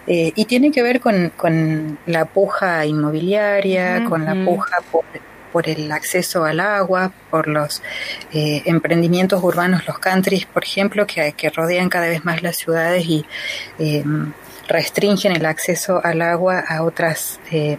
[0.07, 5.05] Eh, y tiene que ver con, con la puja inmobiliaria, con la puja por,
[5.55, 7.81] por el acceso al agua, por los
[8.33, 13.07] eh, emprendimientos urbanos, los countries, por ejemplo, que, que rodean cada vez más las ciudades
[13.07, 13.25] y
[13.79, 14.03] eh,
[14.67, 17.77] restringen el acceso al agua a otras eh,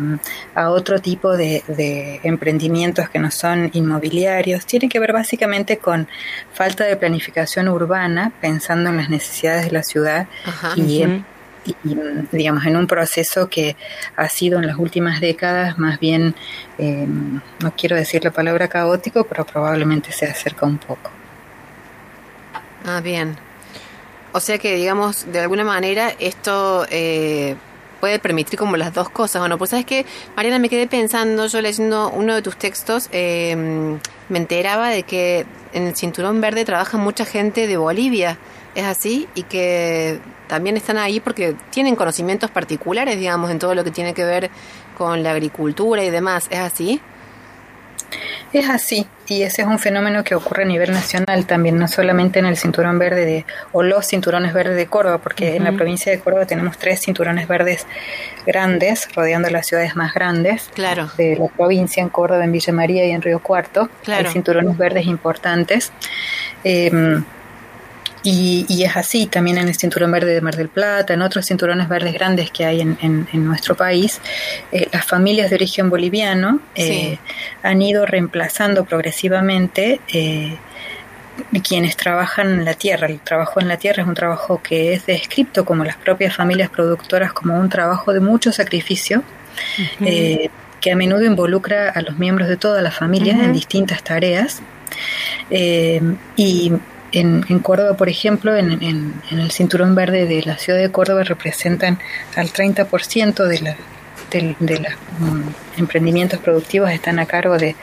[0.53, 6.07] a otro tipo de, de, emprendimientos que no son inmobiliarios tiene que ver básicamente con
[6.53, 10.73] falta de planificación urbana pensando en las necesidades de la ciudad Ajá.
[10.77, 11.23] y, Ujú.
[11.65, 11.75] Y,
[12.31, 13.75] digamos en un proceso que
[14.15, 16.35] ha sido en las últimas décadas más bien
[16.77, 21.11] eh, no quiero decir la palabra caótico pero probablemente se acerca un poco
[22.87, 23.35] Ah, bien.
[24.31, 27.55] O sea que, digamos, de alguna manera esto eh,
[27.99, 29.57] puede permitir como las dos cosas, ¿o no?
[29.57, 30.05] Pues sabes que,
[30.35, 33.55] Mariana, me quedé pensando, yo leyendo uno de tus textos, eh,
[34.29, 38.37] me enteraba de que en el Cinturón Verde trabaja mucha gente de Bolivia,
[38.75, 39.27] ¿es así?
[39.35, 44.13] Y que también están ahí porque tienen conocimientos particulares, digamos, en todo lo que tiene
[44.13, 44.49] que ver
[44.97, 47.01] con la agricultura y demás, ¿es así?
[48.53, 52.39] Es así, y ese es un fenómeno que ocurre a nivel nacional también, no solamente
[52.39, 56.11] en el cinturón verde de, o los cinturones verdes de Córdoba, porque en la provincia
[56.11, 57.85] de Córdoba tenemos tres cinturones verdes
[58.45, 61.09] grandes, rodeando las ciudades más grandes Claro.
[61.17, 63.89] de la provincia, en Córdoba, en Villa María y en Río Cuarto.
[64.03, 64.27] Claro.
[64.27, 65.91] Hay cinturones verdes importantes.
[66.63, 67.21] Eh,
[68.25, 71.45] y, y es así también en el cinturón verde de Mar del Plata, en otros
[71.45, 74.19] cinturones verdes grandes que hay en, en- en nuestro país,
[74.71, 77.17] eh, las familias de origen boliviano eh,
[77.63, 80.57] han ido reemplazando progresivamente eh,
[81.63, 83.07] quienes trabajan en la tierra.
[83.07, 86.69] El trabajo en la tierra es un trabajo que es descrito como las propias familias
[86.69, 89.23] productoras como un trabajo de mucho sacrificio.
[90.81, 94.61] que a menudo involucra a los miembros de toda la familia en distintas tareas.
[96.35, 96.71] Y
[97.15, 100.91] en, en Córdoba, por ejemplo, en, en- en el cinturón verde de la ciudad de
[100.91, 101.99] Córdoba representan
[102.35, 103.75] al 30% de la
[104.31, 107.75] del- de los mm, emprendimientos productivos están a cargo de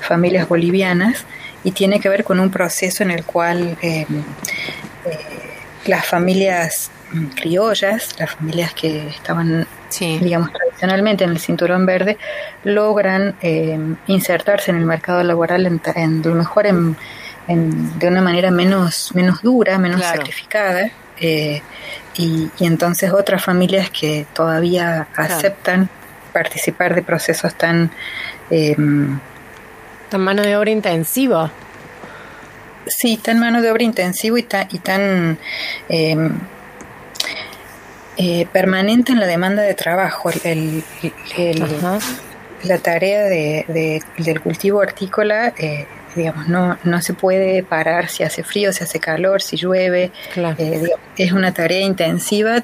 [0.00, 1.24] familias bolivianas
[1.64, 4.06] y tiene que ver con un proceso en el cual eh,
[5.04, 5.18] eh,
[5.86, 10.18] las familias mm, criollas, las familias que estaban Sí.
[10.22, 12.18] digamos, tradicionalmente en el cinturón verde,
[12.62, 16.94] logran eh, insertarse en el mercado laboral en, en lo mejor en,
[17.48, 20.18] en- de una manera menos, menos dura, menos Claro.
[20.18, 20.90] sacrificada.
[21.20, 21.62] eh,
[22.16, 25.34] y, y entonces otras familias que todavía Claro.
[25.34, 25.88] aceptan
[26.32, 27.90] participar de procesos tan
[28.50, 28.76] eh,
[30.10, 31.50] Tan mano de obra intensiva.
[32.86, 35.38] Sí, tan mano de obra intensivo y tan, y tan
[35.88, 36.30] eh,
[38.16, 40.30] eh, permanente en la demanda de trabajo.
[40.30, 41.98] El, el- el- Ajá.
[42.62, 45.86] la tarea de, de- del cultivo hortícola, eh,
[46.18, 50.12] digamos, no, no se puede parar si hace frío, si hace calor, si llueve.
[50.34, 50.56] Claro.
[50.58, 52.62] Eh, digamos, es una tarea intensiva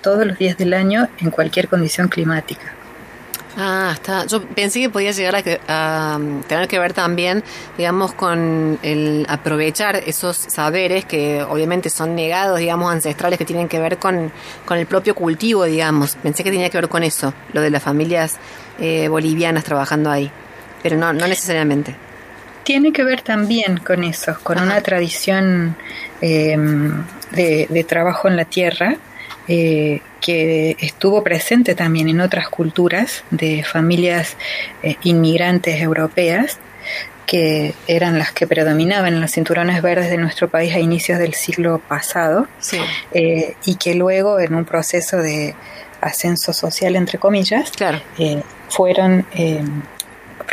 [0.00, 2.72] todos los días del año en cualquier condición climática.
[3.56, 4.26] Ah, está.
[4.26, 7.44] Yo pensé que podía llegar a, que- a, um, tener que ver también,
[7.78, 13.78] digamos, con el aprovechar esos saberes que obviamente son negados, digamos, ancestrales que tienen que
[13.78, 14.32] ver con,
[14.64, 16.16] con el propio cultivo, digamos.
[16.16, 18.38] Pensé que tenía que ver con eso, lo de las familias
[18.80, 20.32] eh, bolivianas trabajando ahí,
[20.82, 21.94] pero no, no necesariamente.
[22.64, 24.66] Tiene que ver también con eso, con Ajá.
[24.66, 25.76] una tradición
[26.20, 26.56] eh,
[27.32, 28.96] de, de trabajo en la tierra
[29.46, 34.36] eh, que estuvo presente también en otras culturas de familias
[34.82, 36.58] eh, inmigrantes europeas
[37.26, 41.34] que eran las que predominaban en los cinturones verdes de nuestro país a inicios del
[41.34, 42.78] siglo pasado Sí,
[43.12, 45.54] eh, y que luego en un proceso de
[46.00, 48.00] ascenso social entre comillas claro.
[48.70, 49.62] fueron eh,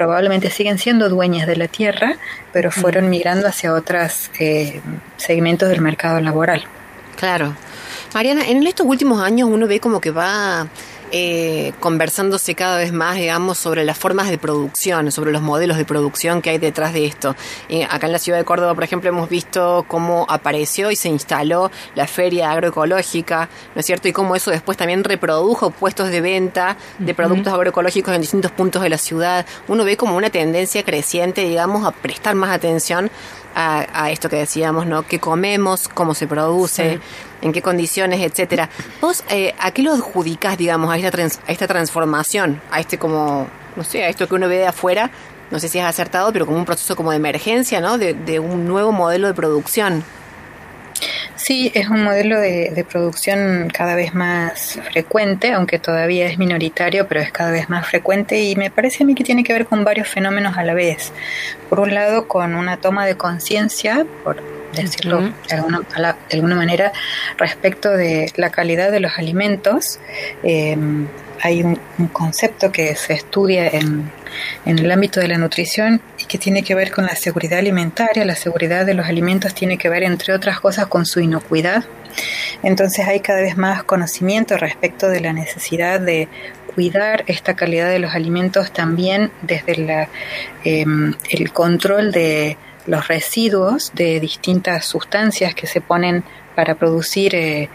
[0.02, 2.16] probablemente siguen siendo dueñas de la tierra,
[2.52, 4.82] pero fueron migrando hacia otros eh,
[5.18, 6.64] segmentos del mercado laboral.
[7.18, 7.56] Claro.
[8.16, 10.66] Mariana, en estos últimos años uno ve como que va
[11.12, 15.86] eh, conversándose cada vez más, digamos, sobre las formas de producción, sobre los modelos de
[15.86, 17.36] producción que hay detrás de esto.
[17.70, 21.09] Eh, acá en la ciudad de Córdoba, por ejemplo, hemos visto cómo apareció y se
[21.09, 24.07] instaló la feria agroecológica, ¿no es cierto?
[24.07, 28.82] Y cómo eso después también reprodujo puestos de venta de productos agroecológicos en distintos puntos
[28.82, 29.45] de la ciudad.
[29.68, 33.12] Uno ve como una tendencia creciente, digamos, a prestar más atención
[33.53, 35.03] a, a esto que decíamos, ¿no?
[35.03, 35.88] ¿Qué comemos?
[35.88, 36.99] ¿Cómo se produce?
[37.41, 38.21] ¿En qué condiciones?
[38.21, 38.69] Etcétera.
[39.01, 42.61] ¿Vos eh, a qué lo adjudicás, digamos, a esta, trans- a esta transformación?
[42.71, 45.09] A este como, no sé, a esto que uno ve de afuera,
[45.49, 47.97] no sé si es acertado, pero como un proceso como de emergencia, ¿no?
[47.97, 50.03] De, de un nuevo modelo de producción.
[51.35, 57.07] Sí, es un modelo de, de producción cada vez más frecuente, aunque todavía es minoritario,
[57.07, 59.65] pero es cada vez más frecuente y me parece a mí que tiene que ver
[59.65, 61.11] con varios fenómenos a la vez.
[61.69, 64.43] Por un lado, con una toma de conciencia, por
[64.74, 66.91] decirlo de, alguna, pala- de alguna manera,
[67.38, 69.99] respecto de la calidad de los alimentos.
[70.43, 70.78] Eh,
[71.43, 74.11] hay un, un concepto que se estudia en,
[74.65, 78.24] en el ámbito de la nutrición y que tiene que ver con la seguridad alimentaria.
[78.26, 81.84] La seguridad de los alimentos tiene que ver, entre otras cosas, con su inocuidad.
[82.61, 86.28] Entonces hay cada vez más conocimiento respecto de la necesidad de
[86.76, 90.09] cuidar esta calidad de los alimentos también desde la,
[90.63, 92.55] em, el control de
[92.88, 96.23] los residuos de distintas sustancias que se ponen
[96.55, 97.69] para producir, eh,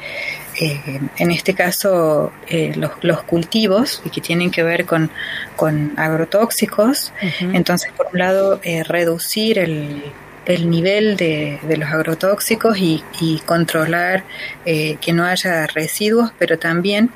[0.61, 5.11] eh, en este caso, eh, los, los, cultivos y que tienen que ver con,
[5.57, 7.13] con agrotóxicos.
[7.41, 10.03] Entonces, por un lado, reducir el,
[10.45, 14.25] el nivel de, de, los agrotóxicos y, y controlar
[14.65, 17.11] que no haya residuos, pero también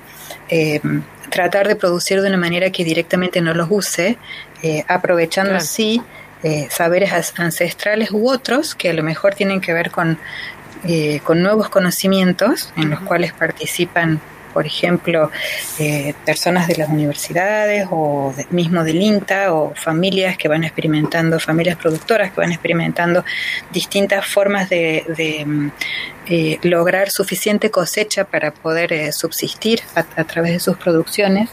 [1.30, 4.18] tratar de producir de una manera que directamente no los use,
[4.88, 6.03] aprovechando así
[6.70, 10.18] saberes ancestrales u otros que a lo mejor tienen que ver con
[10.82, 14.18] eh, con nuevos conocimientos en los cuales participan,
[14.55, 15.30] por ejemplo,
[15.78, 21.76] eh, personas de las universidades o mismo del INTA o familias que van experimentando, familias
[21.76, 23.26] productoras que van experimentando
[23.70, 25.70] distintas formas de, de
[26.28, 31.51] eh, lograr suficiente cosecha para poder subsistir a, a través de sus producciones,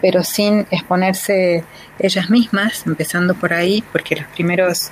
[0.00, 1.64] pero sin exponerse
[2.00, 4.90] ellas mismas, empezando por ahí, porque los primeros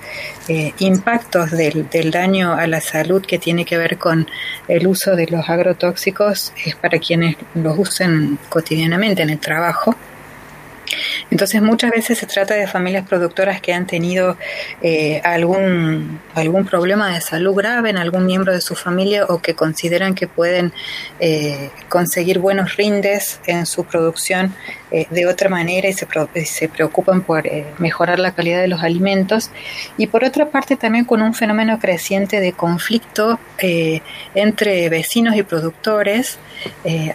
[0.49, 4.29] eh, impactos del, del, daño a la salud que tiene que ver con
[4.69, 9.97] el uso de los agrotóxicos es para quienes los usen cotidianamente en el trabajo.
[11.31, 14.37] Entonces muchas veces se trata de familias productoras que han tenido
[14.83, 19.55] eh, algún, algún problema de salud grave en algún miembro de su familia o que
[19.55, 20.73] consideran que pueden
[21.21, 24.55] eh, conseguir buenos rindes en su producción
[24.91, 26.07] eh, de otra manera y se,
[26.45, 27.45] se preocupan por
[27.79, 29.51] mejorar la calidad de los alimentos.
[29.97, 33.39] Y por otra parte también con un fenómeno creciente de conflicto
[34.35, 36.39] entre vecinos y productores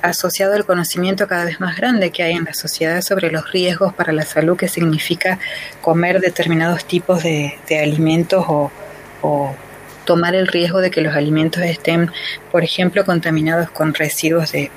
[0.01, 3.93] asociado al conocimiento cada vez más grande que hay en la sociedad sobre los riesgos
[3.93, 5.39] para la salud que significa
[5.82, 8.71] comer determinados tipos de, alimentos o,
[10.05, 12.11] tomar el riesgo de que los alimentos estén,
[12.51, 14.69] por ejemplo, contaminados con residuos de,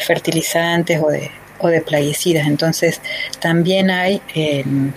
[0.00, 2.46] fertilizantes o de, o de plaguicidas.
[2.46, 3.00] Entonces,
[3.40, 4.92] también hay em,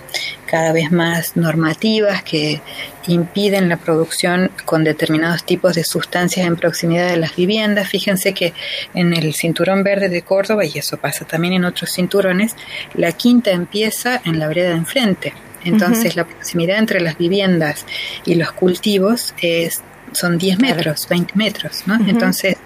[0.46, 2.60] cada vez más normativas que
[3.06, 7.88] impiden la producción con determinados tipos de sustancias en proximidad de las viviendas.
[7.88, 8.52] Fíjense que
[8.94, 12.56] en el cinturón verde de Córdoba, y eso pasa también en otros cinturones,
[12.94, 15.32] la quinta empieza en la vereda de enfrente.
[15.64, 17.84] Entonces, la proximidad entre las viviendas
[18.24, 19.82] y los cultivos es
[20.12, 21.98] son 10 metros, 20 metros, ¿no?
[22.06, 22.56] Entonces,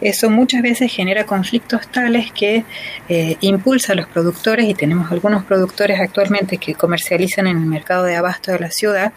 [0.00, 2.64] eso muchas veces genera conflictos tales que
[3.08, 8.04] eh, impulsa a los productores, y tenemos algunos productores actualmente que comercializan en el mercado
[8.04, 9.12] de abasto de la ciudad,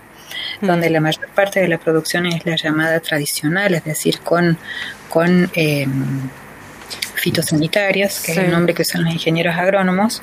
[0.61, 4.57] donde la mayor parte de la producción es la llamada tradicional, es decir, con,
[5.09, 5.88] con eh,
[7.15, 10.21] fitosanitarios, que es el nombre que usan los ingenieros agrónomos,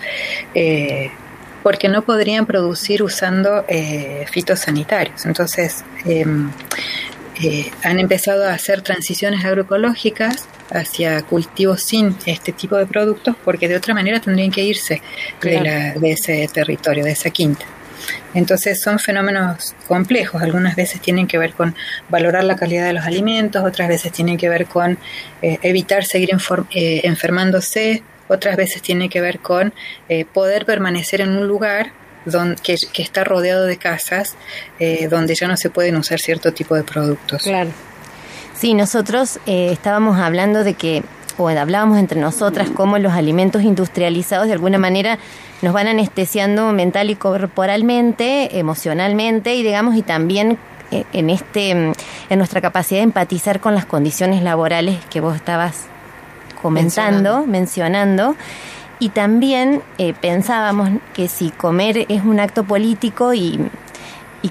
[0.55, 1.11] eh,
[1.63, 5.27] porque no podrían producir usando eh, fitosanitarios.
[5.27, 6.51] Entonces, em,
[7.43, 13.69] eh, han empezado a hacer transiciones agroecológicas hacia cultivos sin este tipo de productos porque
[13.69, 15.01] de otra manera tendrían que irse
[15.41, 17.65] de, de ese territorio, de esa quinta.
[18.35, 21.75] Entonces son fenómenos complejos, algunas veces tienen que ver con
[22.09, 24.99] valorar la calidad de los alimentos, otras veces tienen que ver con
[25.43, 26.31] eh, evitar seguir
[26.71, 29.73] eh, enfermándose, otras veces tienen que ver con
[30.35, 31.93] poder permanecer en un lugar
[32.63, 34.37] que, está rodeado de casas
[34.79, 37.43] eh, donde ya no se pueden usar cierto tipo de productos.
[37.43, 37.71] Claro.
[38.55, 41.05] Sí, nosotros eh, estábamos hablando de que,
[41.37, 45.19] o hablábamos entre nosotras, cómo los alimentos industrializados de alguna manera
[45.63, 50.59] nos van anestesiando mental y corporalmente, emocionalmente y digamos, y también
[50.91, 51.95] eh, en este en
[52.39, 55.87] nuestra capacidad de empatizar con las condiciones laborales que vos estabas
[56.61, 58.37] comentando, mencionando
[58.99, 63.59] y también eh, pensábamos que si comer es un acto político y,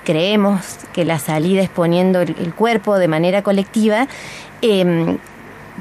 [0.03, 0.61] creemos
[0.93, 4.07] que la salida es poniendo el, cuerpo de manera colectiva,
[4.61, 5.17] em,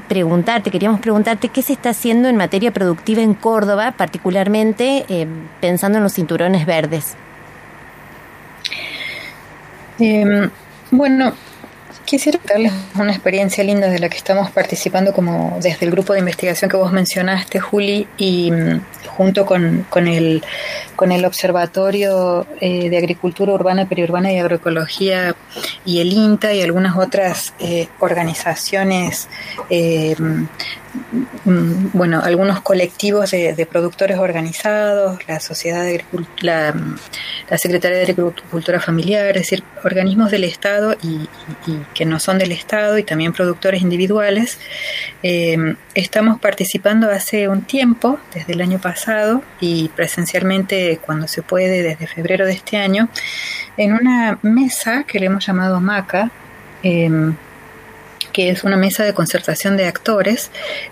[0.07, 5.29] preguntarte, queríamos preguntarte qué se está haciendo en materia productiva en Córdoba, particularmente em,
[5.61, 7.15] pensando en los cinturones verdes.
[9.99, 10.49] Em,
[10.91, 11.33] bueno,
[12.07, 16.19] Quisiera darles una experiencia linda de la que estamos participando como desde el grupo de
[16.19, 20.41] investigación que vos mencionaste, Juli, y mm, junto con, el,
[20.95, 25.35] con el Observatorio eh, de Agricultura Urbana, Periurbana y Agroecología
[25.83, 29.27] y el INTA y algunas otras eh, organizaciones
[29.69, 30.15] eh,
[31.45, 36.03] Mm, bueno, algunos colectivos de, productores organizados, la Sociedad de
[36.41, 36.73] la,
[37.49, 41.27] la, Secretaría de Agricultura Familiar, es decir, organismos del Estado y,
[41.97, 44.59] que no son del Estado y también productores individuales.
[45.23, 51.81] Eh, estamos participando hace un tiempo, desde el año pasado y presencialmente cuando se puede
[51.81, 53.09] desde febrero de este año,
[53.77, 56.29] en una mesa que le hemos llamado MACA.
[56.83, 57.33] Eh,
[58.33, 60.51] que es una mesa de concertación de actores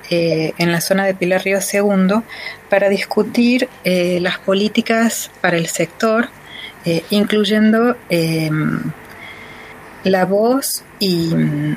[0.10, 2.24] eh, en la zona de Pilar Río Segundo
[2.72, 6.30] para discutir eh, las políticas para el sector,
[7.12, 8.80] incluyendo em,
[10.06, 11.76] la voz y mm,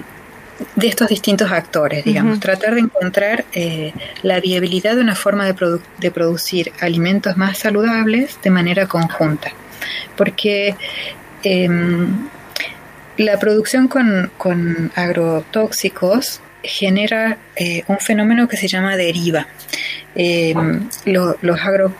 [0.77, 5.55] de estos distintos actores, digamos, tratar de encontrar eh, la viabilidad de una forma de,
[5.55, 9.51] produ- de producir alimentos más saludables de manera conjunta.
[10.17, 10.75] Porque
[11.45, 12.29] em,
[13.17, 19.47] la producción con, con agrotóxicos genera eh, un fenómeno que se llama deriva.
[21.05, 21.93] Lo- los agro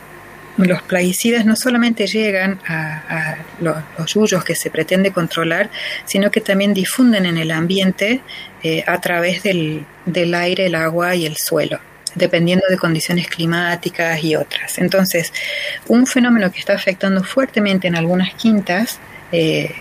[0.65, 5.69] los plaguicidas no solamente llegan a, a lo- los yuyos que se pretende controlar,
[6.05, 8.21] sino que también difunden en el ambiente
[8.63, 11.79] eh, a través del, del aire, el agua y el suelo
[12.15, 14.79] dependiendo de condiciones climáticas y otras.
[14.79, 15.31] Entonces,
[15.87, 18.99] un fenómeno que está afectando fuertemente en algunas quintas
[19.31, 19.71] eh,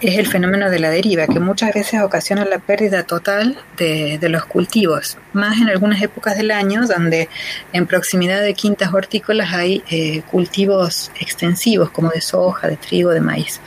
[0.00, 4.28] es el fenómeno de la deriva, que muchas veces ocasiona la pérdida total de, de
[4.28, 7.28] los cultivos, más en algunas épocas del año donde
[7.72, 13.20] en proximidad de quintas hortícolas hay eh, cultivos extensivos como de soja, de trigo, de
[13.20, 13.60] maíz.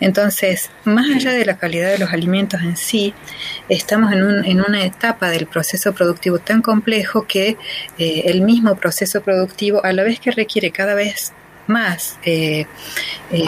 [0.00, 3.14] Entonces, más allá de la calidad de los alimentos en sí,
[3.68, 7.56] estamos en, un- en una etapa del proceso productivo tan complejo que
[7.98, 11.32] eh, el mismo proceso productivo, a la vez que requiere cada vez
[11.66, 12.66] más eh,
[13.30, 13.44] eh,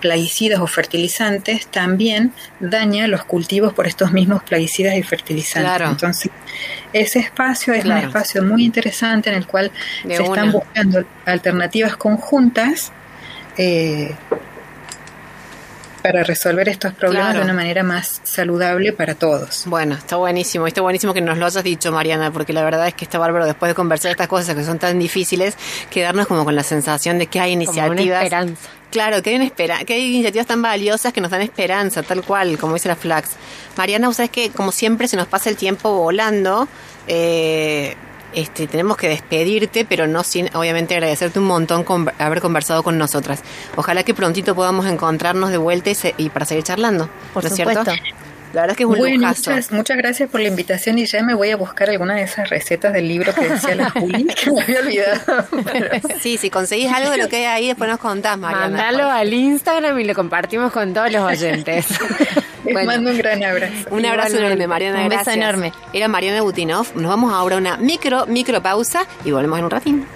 [0.00, 5.70] plaguicidas o fertilizantes, también daña los cultivos por estos mismos plaguicidas y fertilizantes.
[5.70, 5.90] Claro.
[5.90, 6.30] Entonces,
[6.92, 8.00] ese espacio es Claro.
[8.00, 9.70] un espacio muy interesante en el cual
[10.04, 10.30] De se una.
[10.42, 12.92] están buscando alternativas conjuntas
[13.58, 14.14] eh,
[16.02, 17.38] para resolver estos problemas Claro.
[17.40, 19.64] de una manera más saludable para todos.
[19.66, 22.94] Bueno, está buenísimo, está buenísimo que nos lo hayas dicho, Mariana, porque la verdad es
[22.94, 25.56] que está bárbaro después de conversar estas cosas que son tan difíciles,
[25.90, 28.22] quedarnos como con la sensación de que hay Como una iniciativas.
[28.24, 28.68] esperanza.
[28.90, 32.22] Claro, que hay, una espera, que hay iniciativas tan valiosas que nos dan esperanza, tal
[32.22, 33.30] cual, como dice la Flax.
[33.76, 36.68] Mariana, vos sabés que como siempre se nos pasa el tiempo volando.
[37.08, 37.96] eh,
[38.36, 42.96] este, tenemos que despedirte, pero no sin, obviamente, agradecerte un montón con haber conversado con
[42.98, 43.40] nosotras.
[43.74, 47.08] Ojalá que prontito podamos encontrarnos de vuelta y, se- y para seguir charlando.
[47.34, 47.80] Por ¿no es cierto?
[48.56, 49.50] La verdad es que es un Bueno, lujazo.
[49.50, 52.48] muchas, muchas gracias por la invitación y ya me voy a buscar alguna de esas
[52.48, 55.46] recetas del libro que decía la Juli, que me había olvidado.
[55.72, 55.90] Pero-
[56.22, 58.68] Sí, si conseguís algo de lo que hay ahí, después nos contás, Mariana.
[58.68, 61.86] Mándalo al Instagram y lo compartimos con todos los oyentes.
[62.64, 62.90] Les Bueno.
[62.92, 63.74] mando un gran abrazo.
[63.90, 64.36] Un abrazo Igualmente.
[64.46, 65.02] enorme, Mariana.
[65.02, 65.36] Un beso gracias.
[65.36, 65.72] enorme.
[65.92, 66.86] Era Mariana Butinov.
[66.96, 70.06] Nos vamos ahora a una micro, micro pausa y volvemos en un ratín.